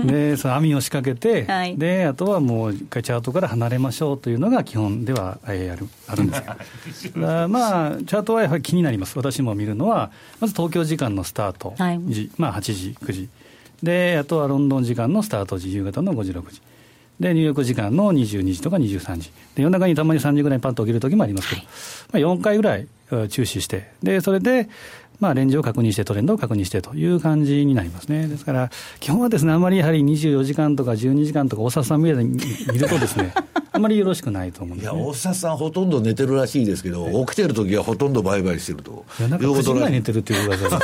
[0.32, 6.34] で、その網を仕掛けて、はいで、あとはもう一回チャートから離れましょうというのが基本では、えーあるあるんで
[6.94, 9.18] すがまあ、チャートはやはり気になります。
[9.18, 10.10] 私も見るのは、
[10.40, 13.28] まず東京時間のスタートはい時、まあ8時、9時。
[13.82, 16.62] で、あとはロンドン時間のスタート時、夕方の5時、6時。
[17.20, 19.30] で、ニューヨーク時間の22時とか23時。
[19.54, 21.68] で、夜中にたまに3時ぐらいにパッと起きる時もありますけど、ま
[22.14, 24.68] あ4回ぐらいえ注視して、で、それで、
[25.18, 28.26] まあ、レンジを確認して、トレンドを確認してという感じになりますね。
[28.26, 32.16] ですから、基本はですね、あまりやはり24時間とか12時間とか、大沢さん見る
[32.88, 33.34] とですね、
[33.72, 35.08] あまりよろしくないと思うんいや、ですね。
[35.08, 39.04] 大札さんほとんど寝てるらしいですけど、起きてる時はほとんど売買してると。
[39.18, 40.80] 9いうことらしい時ぐらい寝てるっていう噂が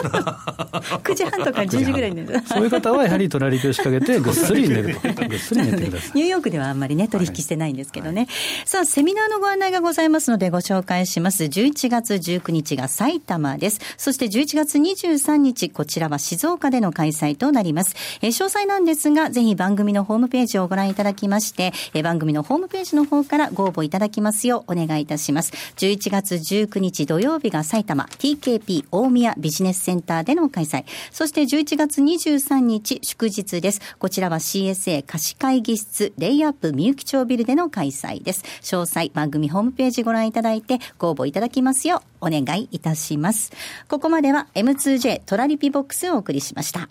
[1.02, 2.42] 9 時半とか10時ぐらいに寝る。
[2.46, 5.28] そういう方はやはりトラリピを仕掛けて、 ぐっすり寝ると。
[5.28, 6.10] ぐっすり寝てください。
[6.14, 8.28] ニューヨークではあんまりね、取引してないんですけどね。
[8.64, 11.44] さあ、セミナーのご案内がございますのでご紹介します。
[11.44, 13.80] 11月19日が埼玉です。
[13.96, 17.96] そして11月23日、こちらは静岡での開催となります。
[18.22, 25.52] えー詳細なんですが、ぜひ番組のホームページをご覧いただきまして、えー番組のホームページページの方からご応募いただきますようお願いいたします。
[25.76, 30.84] 11月19日土曜日が埼玉 TKP 大宮ビジネスセンターでの開催。
[31.10, 33.80] そして11月23日祝日です。
[33.98, 38.44] こちらは CSA 貸し会議室レイアップみゆき町ビルでの開催です。
[38.60, 43.52] 詳細番組ホームページご覧いただいてご応募いただきますようお願いいたします。
[43.88, 46.90] ここまでは M2J トラリピボックスをお送りしました。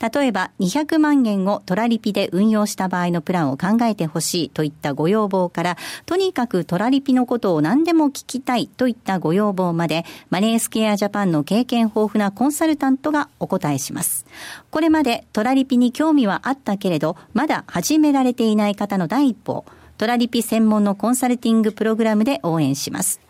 [0.00, 14.26] 例えば200万円をトラリピで運用した場合のプランを考えてほしいといったご要望から、とにかくトラリピのことを何でも聞きたいといったご要望まで、マネースケアジャパンの経験豊富なコンサルタントがお答えします。
[14.70, 19.64] これまでトラリピに興味はあったけれど、まだ始められていない方の第一歩、
[19.96, 23.20] トラリピ専門のコンサルティングプログラムで応援します。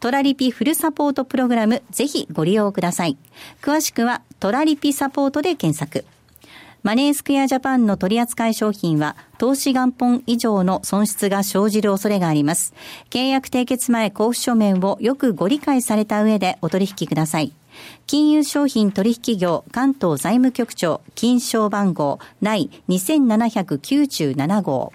[0.00, 3.16] トラリピフルサポートプログラム、ぜひご利用ください。
[3.62, 6.04] 詳しくは、トラリピサポートで検索。
[6.84, 12.74] マネースクエアジャパンの取扱い商品は、投資元本以上の損失が生じる恐れがあります。
[13.08, 17.54] 契約締結前交付書面をよくご理解された上でお取引ください。
[18.06, 24.92] 金融商品取引業関東財務局長金賞番号第2797号。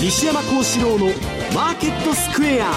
[0.00, 1.06] 西山幸四郎の
[1.52, 2.70] マーケットスクエア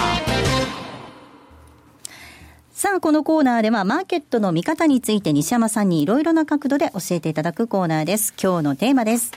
[2.72, 8.34] さあ、このコーナーではマーケットの見方について西山さんにいろいろな角度で教えていただくコーナーです。
[8.42, 9.30] 今日のテーマです。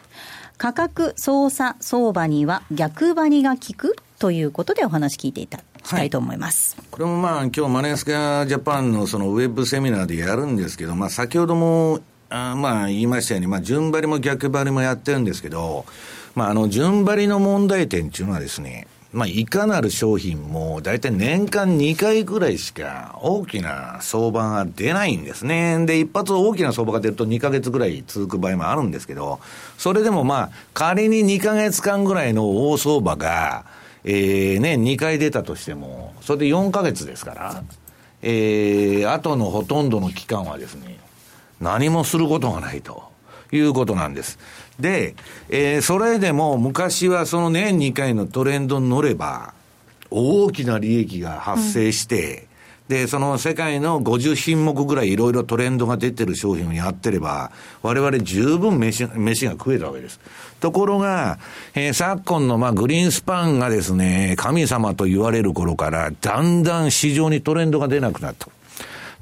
[0.57, 6.75] 価格操作相場には逆張りが効くということでお話聞いていただきたいと思います。
[6.89, 11.99] これもまあ、今日マネースケアジャパンのそのウェブセミナーでやるんですけど、まあ、先ほども、
[12.31, 15.85] あまあ、言いましたように、まあ、順張りも逆張りもやってるんですけど、
[16.35, 25.85] まあ、あの、順張りの問題点っていうのはですね、まあ、いかなる商品も、だいたい年間2回ぐらいしか大きな相場が出ないんですね。
[25.85, 29.39] で、一発大きな相場が出ると2ヶ月ぐらい続く場合もあるんですけど、
[29.77, 33.63] それでもまあ、仮に2ヶ月間ぐらいの大相場が、
[34.03, 37.63] えー、ね、2回出たとしても、それで4ヶ月ですから、
[38.21, 40.99] えー、後のほとんどの期間はですね、
[41.61, 43.03] 何もすることがないと
[43.53, 44.37] いうことなんです。
[44.79, 45.15] で、
[45.49, 49.53] えー、それでも昔はその年2回のトレンドに乗れば、
[50.11, 52.47] 大きな利益が発生して、
[52.89, 57.51] うん、で、その世界の50品目ぐらいいろいろトレンドが出てる商品をやってれば、
[57.81, 60.19] 我々十分飯飯が食えたわけです。
[60.59, 61.39] ところが、
[61.73, 68.47] えー、昨今のまあグリーンスパンがですね、神様と言われる頃から、だんだん市場にトレンドが出なくなった。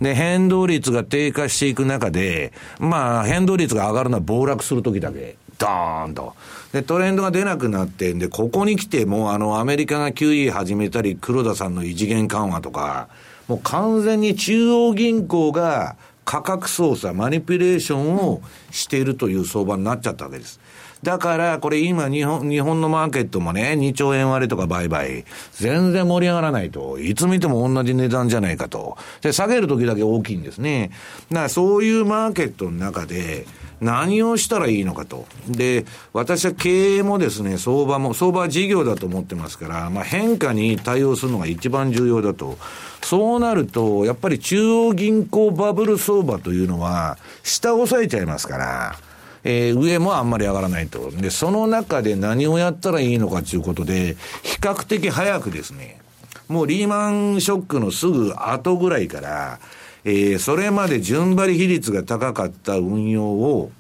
[0.02, 5.38] で、変動率が低下していく中で、まあ、変動率が上がるのは暴落するときだけ。
[5.64, 6.36] ドーンと。
[6.74, 13.08] で、トレンドが出なくなってんで、ここに来てもう、あの、アメリカが QE 始めたり、黒田さんの異次元緩和とか、
[13.48, 15.96] もう完全に中央銀行が
[16.26, 18.42] 価格操作、マニピュレーションを
[18.72, 20.60] しているという相場になっちゃったわけです。
[21.04, 26.98] だから、これ今日本、日本のマーケットもね、2兆円割れとか売買、全然盛り上がらないと。
[26.98, 28.98] いつ見ても同じ値段じゃないかと。
[29.22, 30.92] で、下げる時だけ大きいんですね。
[31.30, 33.46] だからそういうマーケットの中で、
[33.84, 35.26] 何をしたらいいのかと。
[35.48, 42.58] で、私は経営もですね、相場も、相場は事業だと思ってますから、まあ変化に対応するのが一番重要だと。
[43.02, 48.96] そうなると、やっぱり中央銀行バブル相場というのは、下押さえちゃいますから、
[49.44, 51.12] えー、上もあんまり上がらないと。
[51.12, 56.00] で、その中で何をやったらいいのかということで、比較的早くですね、
[56.48, 59.60] もうリーマンショックのすぐ後ぐらいから、
[60.06, 63.72] えー、それまで順張り比率が高かった運用を、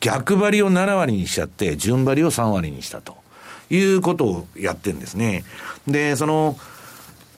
[0.00, 3.16] 逆張りを7割にしちゃって、順張りを3割にしたと
[3.70, 5.44] いうことをやってるんですね。
[5.86, 6.56] で、その、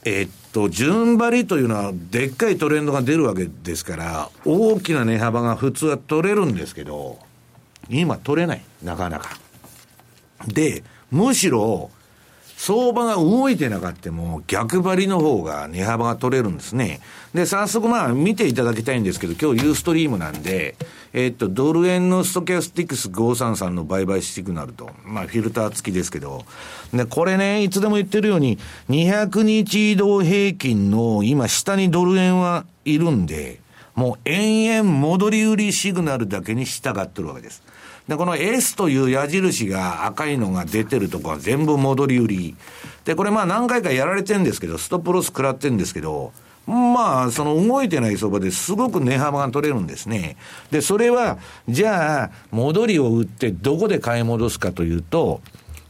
[0.05, 7.19] えー、っと、順張りというのは、でっかいトレンドが出るわけですから、大きな値幅が普通は取れるんですけど、
[7.89, 8.63] 今取れない。
[8.83, 9.31] なかなか。
[10.47, 11.91] で、むしろ、
[12.65, 17.01] 相場が動いてなかったも逆張りの方が値幅が取れるんですね。
[17.35, 20.77] で、早速まあ見ていただきたいんですけど、今日ユーストリームなんで、
[21.13, 26.45] えっと、ドル円のストキャスティックス533の売買シグナルと、まあフィルター付きですけど、
[26.95, 28.59] で、これね、いつでも言ってるように、
[28.91, 33.59] 200日移動平均の今下にドル円はいるんで、
[33.97, 37.65] もう延々戻り売りシグナルだけに従ってるわけです。
[38.09, 42.57] で、この S という矢印が赤いのが出てるとこは全部戻り売り。
[43.05, 46.33] で、これまあ何回かやられてるんですけど、ストップロス食らってんですけど、
[46.67, 50.37] まあ、その動いてない相場ですごく値幅が取れるんですね。
[50.71, 51.39] で、それは、
[51.69, 55.41] じゃあ、戻りを売ってどこで買い戻すかというと、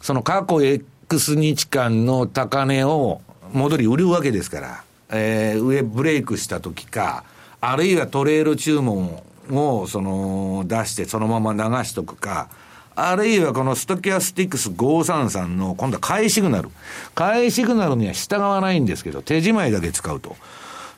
[0.01, 3.21] その過去 X 日間の高値を
[3.53, 7.25] 戻り売るわけですから、えー、上ブレイクした時か、
[7.61, 12.49] あるいはトレール注文をその出してそのまま流しとくか、
[12.95, 16.69] あるいはこのストキャスティックス533の今度は買いシグナル。
[17.15, 20.37] 買いシグナルには従わないんですけど、手仕舞いだけ使うと。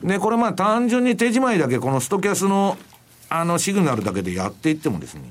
[0.03, 2.77] で、これまあ単純に手仕舞いだけこのストキャスの
[3.31, 5.23] あのシグナルだけでやっていってもですね、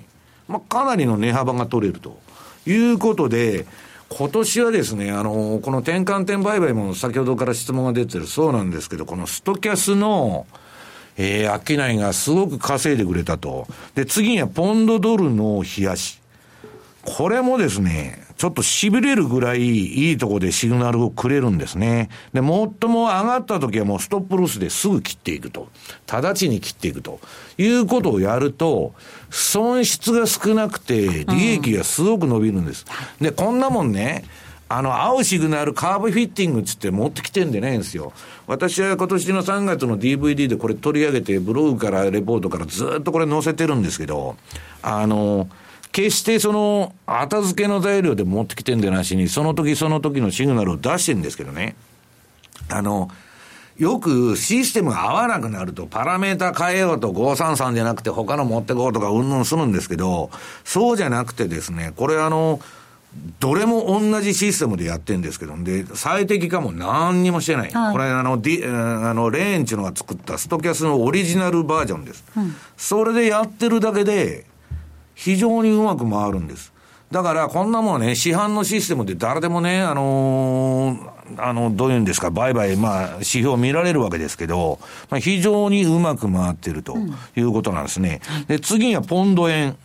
[0.48, 2.18] まあかなりの値幅が取れると
[2.66, 3.66] いうことで、
[4.10, 10.46] 今年はですね、あの、この転換点売買も先ほどから質問が出てるそうなんですけど、このストキャスの、
[11.18, 13.68] えー、商いがすごく稼いでくれたと。
[13.96, 16.20] で、次にはポンドドルの冷やし。
[17.04, 22.10] これもですね、ちょっと痺れるぐらいいいとこでシグナルをくれるんですね。
[22.34, 22.70] で、最も
[23.06, 25.70] 上がった時はもうストップロスですぐ切っていくと。
[26.12, 27.20] 直ちに切っていくと。
[27.58, 28.94] いうことをやると、
[29.30, 32.86] 損失が少なくて、利益がすごく伸びるんです。
[33.22, 34.24] で、こんなもんね、
[34.76, 38.12] あの、青シグナルカーブフィッティングっつって持ってきてんでないんですよ。
[38.48, 44.36] 私は今年の3月の DVD でこれ取り上げて、ブログからレポートからずっとこれ載せてるんですけど、
[44.82, 45.48] あの、
[45.92, 51.76] 決してその、後付けの材料で持ってきてんでなしに、その時その時のシグナルを出してるんですけどね。
[52.68, 53.12] あの、
[53.78, 60.32] よくシステムが合わなくなると、パラメータ変えようと533じゃなくて他の持ってこうとかうんぬんするんですけど、
[60.64, 62.60] そうじゃなくてですね、これあの、
[63.40, 67.72] どれも同じシステムでやってるんですけど、で、最適化も何にもしてない。
[67.72, 72.24] はい、これあの、ディあの、レーンチのが作ったストキャスのオリジナルバージョンです。
[72.36, 74.46] うん、それでやってるだけで、
[75.16, 76.74] 非常にうまく回るんです。
[77.12, 84.80] だから、こんなもんね、市販のシステムで誰でもね、あのー、あの、どういうんですか、売買、まあ、指標見られるわけですけど、
[85.12, 86.98] まあ、非常にうまく回ってると
[87.36, 88.22] いうことなんですね。
[88.48, 89.78] で、次はポンド円。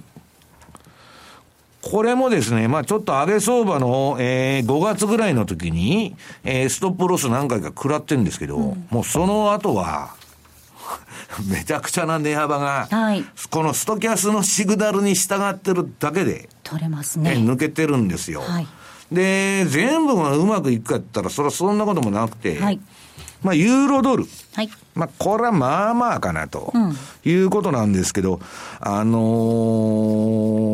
[1.91, 10.15] これもですね、まあちょっと上げ相場の、えー、5月ぐらいの時に、えー、ストップロス何回か食らってるんですけど、うん、もうその後は、
[11.51, 17.31] めちゃくちゃな値幅が、はい、このストキャスのシグナルに従ってるだけで、取れますね。
[17.33, 18.43] 抜けてるんですよ。
[18.43, 18.67] はい、
[19.11, 22.81] で、全部がうまくいくかって言ったら、それはそんなこともなくて、はい、
[23.43, 24.25] まあ、ユーロドル。
[24.55, 24.71] はい。
[24.95, 26.73] まあ、これはまあまあかなと、
[27.25, 28.41] いうことなんですけど、うん、
[28.81, 29.21] あの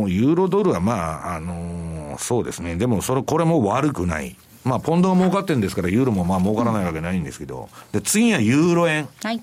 [0.07, 2.77] ー、ユーロドルはまあ、あのー、そうですね。
[2.77, 4.37] でも、それ、これも悪くない。
[4.65, 9.09] まあ、ポンドが儲かってるんですから、ユーロもまあ儲からないわけないんですけど、で、次はユーロ円。
[9.23, 9.43] はい。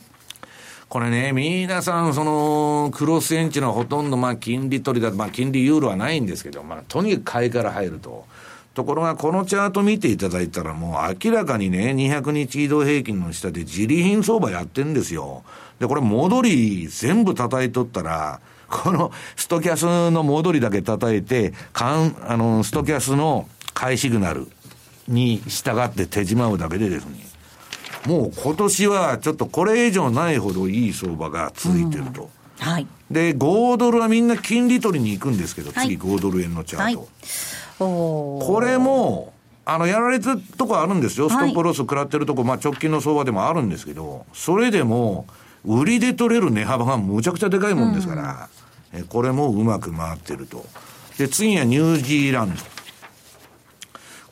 [0.90, 8.26] これね、皆さん、その、クロスエンチのほとんど、まあ、金利取りだと、まあ、金利ユーロはないんですけど、まあ、とにかく買いから入ると。
[8.74, 15.44] ところが、このチャート見ていただいたら、もう明らかにね、200日移動平均の下で自利品相場やってんですよ。
[15.80, 24.48] で、これ戻り全部叩いとったら、このストキャスの戻りだけ叩いて、かん、あの、ストキャスの買いシグナル
[25.10, 27.20] に従って手締まうだけでですね、
[28.06, 32.30] もう今年はちょっとこれ以上ないほどいい相場が続いてると。
[32.62, 32.88] うん、はい。
[33.12, 37.00] で、5ドルはみんな金利取りに行くんですけど、次5ドル円のチャート。
[37.02, 37.10] はい
[37.86, 39.34] これも、
[39.66, 41.30] あの、やられてるとこあるんですよ。
[41.30, 45.26] ストップロス食らってるとこ、まあ直近の相場でもあるんですけど、それでも、
[45.64, 48.50] 売りで取れる値幅がむちゃくちゃでかいもんですから、
[48.94, 50.66] うん、えこれもうまく回ってると。
[51.18, 52.62] で、次はニュージーランド。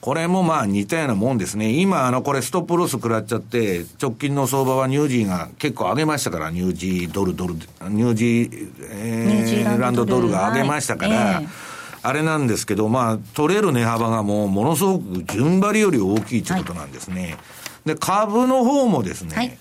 [0.01, 1.71] これもまあ似たようなもんですね。
[1.71, 11.68] 今、あの、これストップロス食らっちゃって、直近の相場はニュージーが結構上げましたから、ニュージードルドル、ニュージー、えー、ランドドルが上げましたから、はいえー
[12.01, 17.21] あれなんですけど、まあ、取れる値幅がもうものすごく順張りより大きいということなんですね。
[17.21, 17.37] はい、
[17.85, 19.57] で、株の方もですね、はい、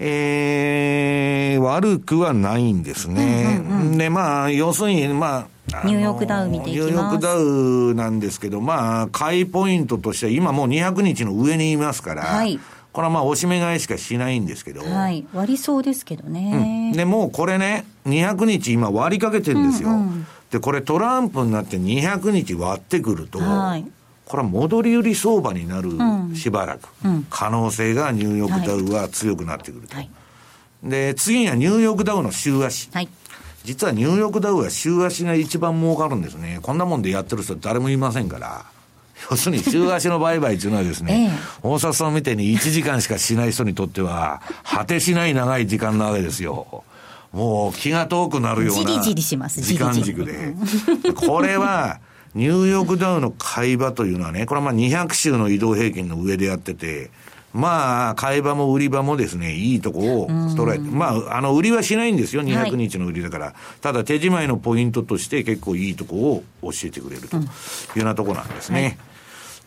[0.00, 3.60] えー、悪くはないんですね。
[3.60, 12.58] うんうんうん、で、まあ、要するに、まあ、ニューヨークダウ見ていきますニューヨークダウなんですけど、まあ、買いポイントとしては、今もう200日の上にいますから、はい、
[12.92, 14.82] これはまあ、押し目買いしかしないんですけど。
[14.82, 15.26] はい。
[15.32, 16.90] 割りそうですけどね。
[16.92, 19.90] うん、で、もうこれね、200日今割りかけてるんですよ。
[19.90, 23.84] うんうんで、これトランプになって200日割ってくると、はい、
[24.24, 25.90] これは戻り売り相場になる、
[26.34, 29.96] しばらく、うん、可能性がニューヨークダウは強くなってくると。
[29.96, 30.10] はい、
[30.82, 32.90] で、次にはニューヨークダウの週足。
[32.92, 33.08] はい、
[33.64, 36.60] 実はニューヨークダウは週足が一番儲かるんですね。
[36.62, 38.64] こんなもんでやってる人誰もいませんから。
[39.30, 41.32] 要するに週足の売買っていうのはですね、
[41.62, 46.84] え大札さんみたいに1時間しかしない人にとっては、果てしない長い時間なわけですよ。
[47.32, 50.54] もう気が遠くなるような時間軸で。
[51.14, 52.00] これは、
[52.34, 57.10] ニューヨークダウの買い場というのはね、これはまあ200週の移動平均の上でやってて、
[57.54, 63.46] まあ、買い場も売り場もですね、いいとこを捉えて、まあ、あの、売りはしないんですよ、200日の売りだから。
[63.46, 67.48] はい、ただ、手仕まいのポイントとして結構いいとこを教えてくれるというよ
[67.96, 68.82] うなとこなんですね。
[68.82, 68.96] はい、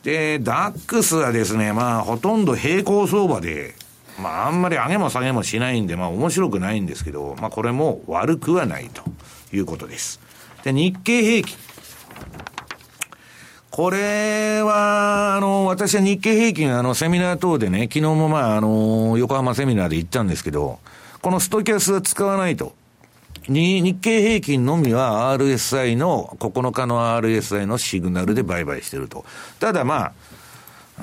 [0.03, 3.73] で、ダックスはですね、まあ、ほとんど平行相場で、
[4.19, 9.03] まあ、あんまり上げも下げもしないんで、まあ、面白くないんですけど、まあ、これも悪くはないと
[9.55, 10.19] いうことです。
[10.63, 11.57] で、日経平均。
[13.71, 20.79] これは、あの、私は日経平均、あの、セミナー等でね、昨日もまあ、あの、横浜セミナーで言ったんですけど、
[21.21, 22.75] このストキャスは使わないと。
[23.47, 29.25] に、日経平均のみは RSI の、9日の RSI のシグナルで売買してると。
[29.59, 30.13] ただまあ、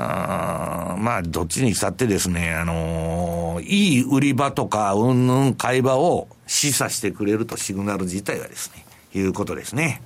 [0.01, 10.01] あまあ、どっちにしたってですね、あのー、いい売り場とか、うんぬん買い場を示唆してくれると、シグナル自体はですね、いうことですね。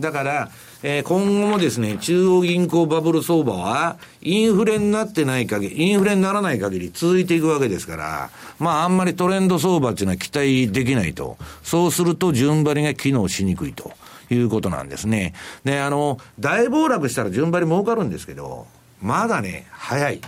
[0.00, 0.50] だから、
[0.82, 11.36] えー、今後もですね、中央銀行バブル相場は、インフレになってない限り、インフレにならない限り続いていくわけですから、まあ、あんまりトレンド相場っていうのは期待できないと。
[11.62, 13.92] そうすると、順張りが機能しにくいと。
[14.28, 15.34] いうことなんですね。
[15.64, 18.66] で、あの、大暴落したら順張り儲かるんですけど、
[19.06, 20.20] まだね、早い。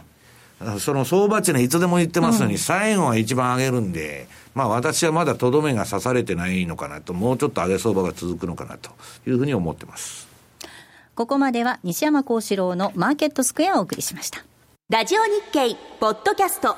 [0.79, 8.91] その相場値はいつでも言ってますのに、うん、最後は一番上げるんで、まあ私はまだとどめが刺されてないのかなと、もうちょっと上げ相場が続くのかなと
[9.27, 10.29] いうふうに思ってます。
[11.17, 14.45] ここまでは西山幸四郎のマーケットスクエアをお送りしました。
[14.91, 16.77] ラジオ日経ポッドキャスト。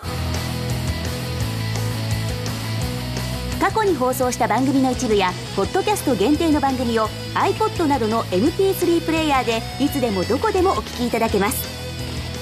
[3.61, 11.80] 過去に放送した番組の一部やポッドキャスト限定の番組を iPod などの MP3 プレイヤーでいつでもどこでもお聞きいただけます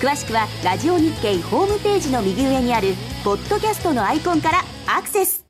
[0.01, 2.95] 詳しくはラジオ日経ホームページの右上にある
[3.25, 5.45] ポッドキャストのアイコンからアクセス。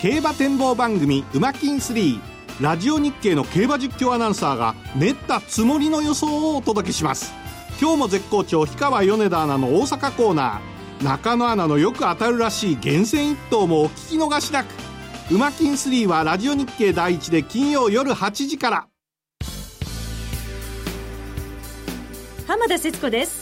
[0.00, 2.18] 競馬展望番組「うまきん3」
[2.60, 7.32] ラジオ日経の競馬実況アナウンサーが練ったつもりの予想をお届けします。
[7.80, 11.04] 今日も絶好調氷川米田アナの大阪コーナー。
[11.04, 14.66] 中野アナのよく当たるらしい厳選一頭もお聞き逃しなく
[15.30, 18.86] 「うまきん3」はラジオ日経第一で金曜夜8時から。
[22.48, 23.41] 浜田節子です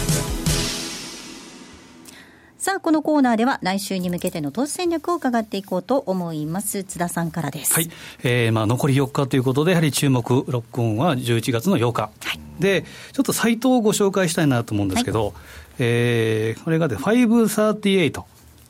[2.61, 6.83] さあ、このコーナーでは来週に向けての投資戦略を伺っていこうと思います。
[6.83, 7.73] 津田さんからです。
[7.73, 7.89] はい。
[8.21, 12.01] えー、まあ残り4日ということで、やはり注目、ロックオンは11月の8日。
[12.03, 12.11] は
[12.59, 15.33] い、で、ちょっとサイトをご紹介したいなと思うんですけど、はい、
[15.79, 18.23] えー、これがで538、つ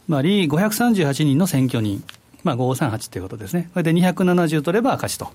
[0.08, 2.02] まり538人の選挙人、
[2.46, 3.72] まあ538ということですね。
[3.74, 5.34] これで270取れば赤字と。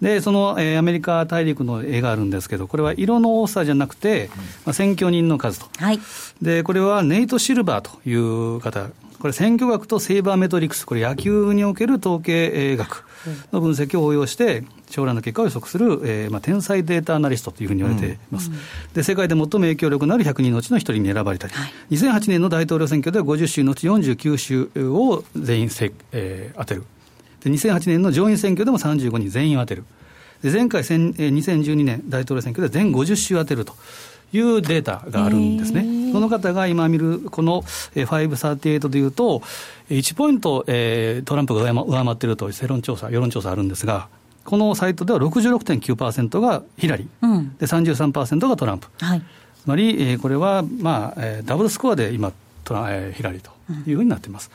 [0.00, 4.30] でその、えー、アメリカ大陸の絵があるんですけど、これは色の多さじゃなくて、
[4.64, 6.00] まあ、選挙人の数と、はい、
[6.42, 8.90] でこれはネイト・シルバーという方、
[9.24, 13.04] これ、選挙学とセイバーメトリクス、これ、野球における統計学
[13.52, 18.56] の分析を応用して、将来の結果を予測する、えーまあ、天才データアナリストというふうに言われています、うん、
[18.92, 21.48] で世界で最も影響力のある100人のうちの1人に選ばれた。
[21.48, 26.84] り、はい、2008年の大統領選挙では50州のうち49州を全員せ、えー、当てる。
[27.44, 29.84] で2008年の上院選挙でも35人全員当てる。
[30.42, 33.74] で前回2012年大統領選挙で全50州当てると。
[34.32, 36.12] いうデータがあるんですね。
[36.12, 37.62] その方が今見るこの
[37.94, 39.42] 538でいうと、
[39.90, 44.08] 1ポイント、えー、トランプが上回っているという世論調査、世論調査あるんですが、
[44.44, 48.88] このサイトでは66.9%がヒラリー、うん、で33%がトランプ。
[48.98, 49.22] はい、
[49.62, 52.32] つまり、えー、これは、まあえー、ダブルスコアで今
[52.88, 53.50] えー、ヒラリーと
[53.88, 54.50] いうふうになっています、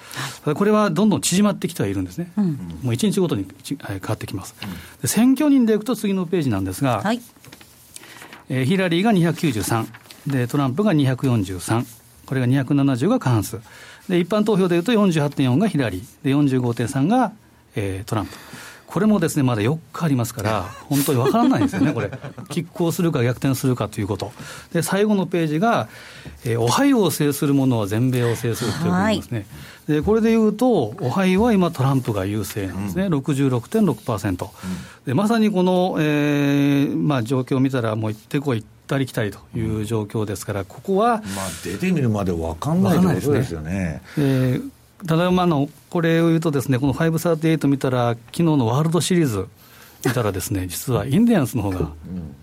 [0.46, 2.54] うん、これはどんどん縮まってきてはいるんですね、うん、も
[2.86, 4.56] う1日ごとに変わってきます、
[5.02, 7.22] で選挙人でいくと次のページなんですが、はい。
[8.50, 9.88] えー、ヒラリーが293
[10.28, 11.86] で、トランプが243、
[12.26, 13.60] これが270が過半数、
[14.10, 17.32] で一般投票でいうと48.4がヒラリー、で45.3が、
[17.76, 18.34] えー、トランプ。
[18.90, 22.08] これもですね、まだ4日ありますから、本当にわからないんですよね、 これ。
[22.50, 24.32] 拮抗するか逆転するかということ。
[24.74, 25.88] で、最後のページが、
[26.44, 29.46] えー、オハイオを制する者は全米を制するということですね。
[29.88, 33.06] で、これでいうと、オハイオは今トランプが優勢なんですね。
[33.06, 34.48] うん、66.6%。
[35.06, 41.22] で、まさにこの、えー、まあ状況を見たら、もう行ってこいったり来たりという状況ですから、ここは。
[41.36, 44.02] まあ出てみるまで分かんないということですよね。
[44.18, 44.70] えー
[45.08, 49.48] ただ、まあの、これを言うとですね、この538見たら、昨日のワールドシリーズ、
[50.06, 51.92] 見たらですね、実はインディアンスの方が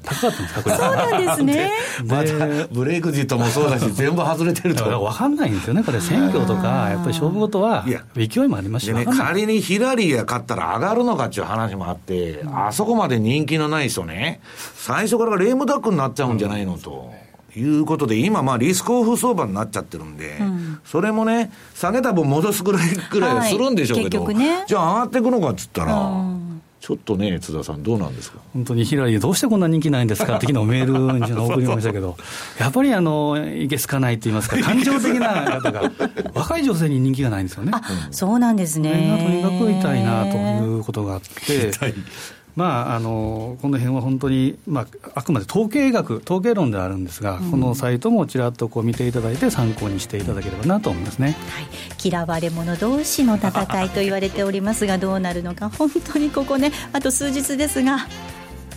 [0.02, 0.76] 高かったんですか、これ。
[0.76, 1.72] そうなんですね。
[2.04, 4.84] また、ブレイクジットもそうだし、 全部外れてると。
[4.84, 14.40] 分かんないんですよね、これ、選挙とか、やっぱり勝負事は、勢いもありますし、ね、仮にヒラリーが勝ったら上がるのかっていう話もあって、あそこまで人気のない人ね、
[14.76, 17.25] 最初からレームダックになっちゃうんじゃないのと。
[17.56, 24.34] いうことで、今、まあ、リスクオフ相場になっちゃってるんで、うん、それもね、下げた分戻すぐらいぐらいするんでしょうけど、はい。
[24.34, 26.62] ね、じゃあ上がっていくのかっつったら、うん。
[26.78, 28.38] ちょっとね、津田さん、どうなんですか？
[28.52, 32.16] 本当にヒラリー、どうしてこんな人気ないんですかって、昨日メールに送りましたけど、
[32.60, 35.90] やっぱりあのいけすかないと言いますか、感情的な方が、
[36.34, 37.72] 若い女性に人気がないんですよね。
[37.74, 37.80] あ
[38.12, 39.18] そうなんですね。
[39.20, 41.70] とにかく痛いなということがあって。
[42.56, 51.66] まあ、あのこの辺は本当に、まあ、あくまで統計学、統計論であるんですが、うん、このサイトもちらっとこう見ていただいて、参考にしていただければなと思いますね、はい、
[52.02, 58.08] 嫌われ者同士の戦いと言われておりますが、どうなるのか、本当にここね、あと数日ですが。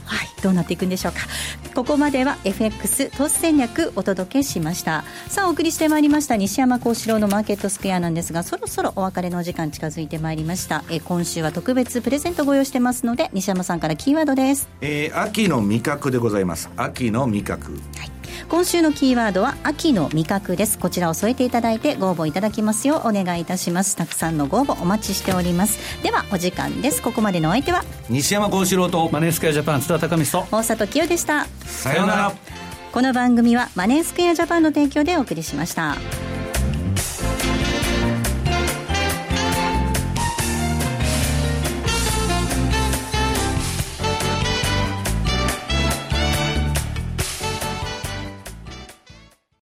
[0.10, 1.20] はい、どうなっていくんでしょうか。
[1.76, 5.04] ここまでは FX 投資戦略お届けしました。
[5.28, 10.84] さあお送りしてまいりました西山幸四郎のマーケットスクエアなんですがそろそろお別れの時間近づいてまいりました。
[10.90, 16.70] え今週は特別プレゼントご用意してますので西山さんからキーワードです、えー、秋の味覚でございます。
[16.76, 17.74] 秋の味覚。
[17.98, 20.80] はい今週のキーワードは秋の味覚です。
[20.80, 23.96] こちらを添えていただいてご応募いただきますようお願いいたします。
[23.96, 26.02] たくさんのご応募お待ちしております。
[26.02, 27.02] ではお時間です。
[27.02, 31.46] ここまでのお相手は西山幸四郎とマネースクエアジャパン津田隆美と大里清でした。
[31.66, 32.34] さようなら。
[32.92, 35.96] この番組はマネースクエアジャパンの提供でお送りしました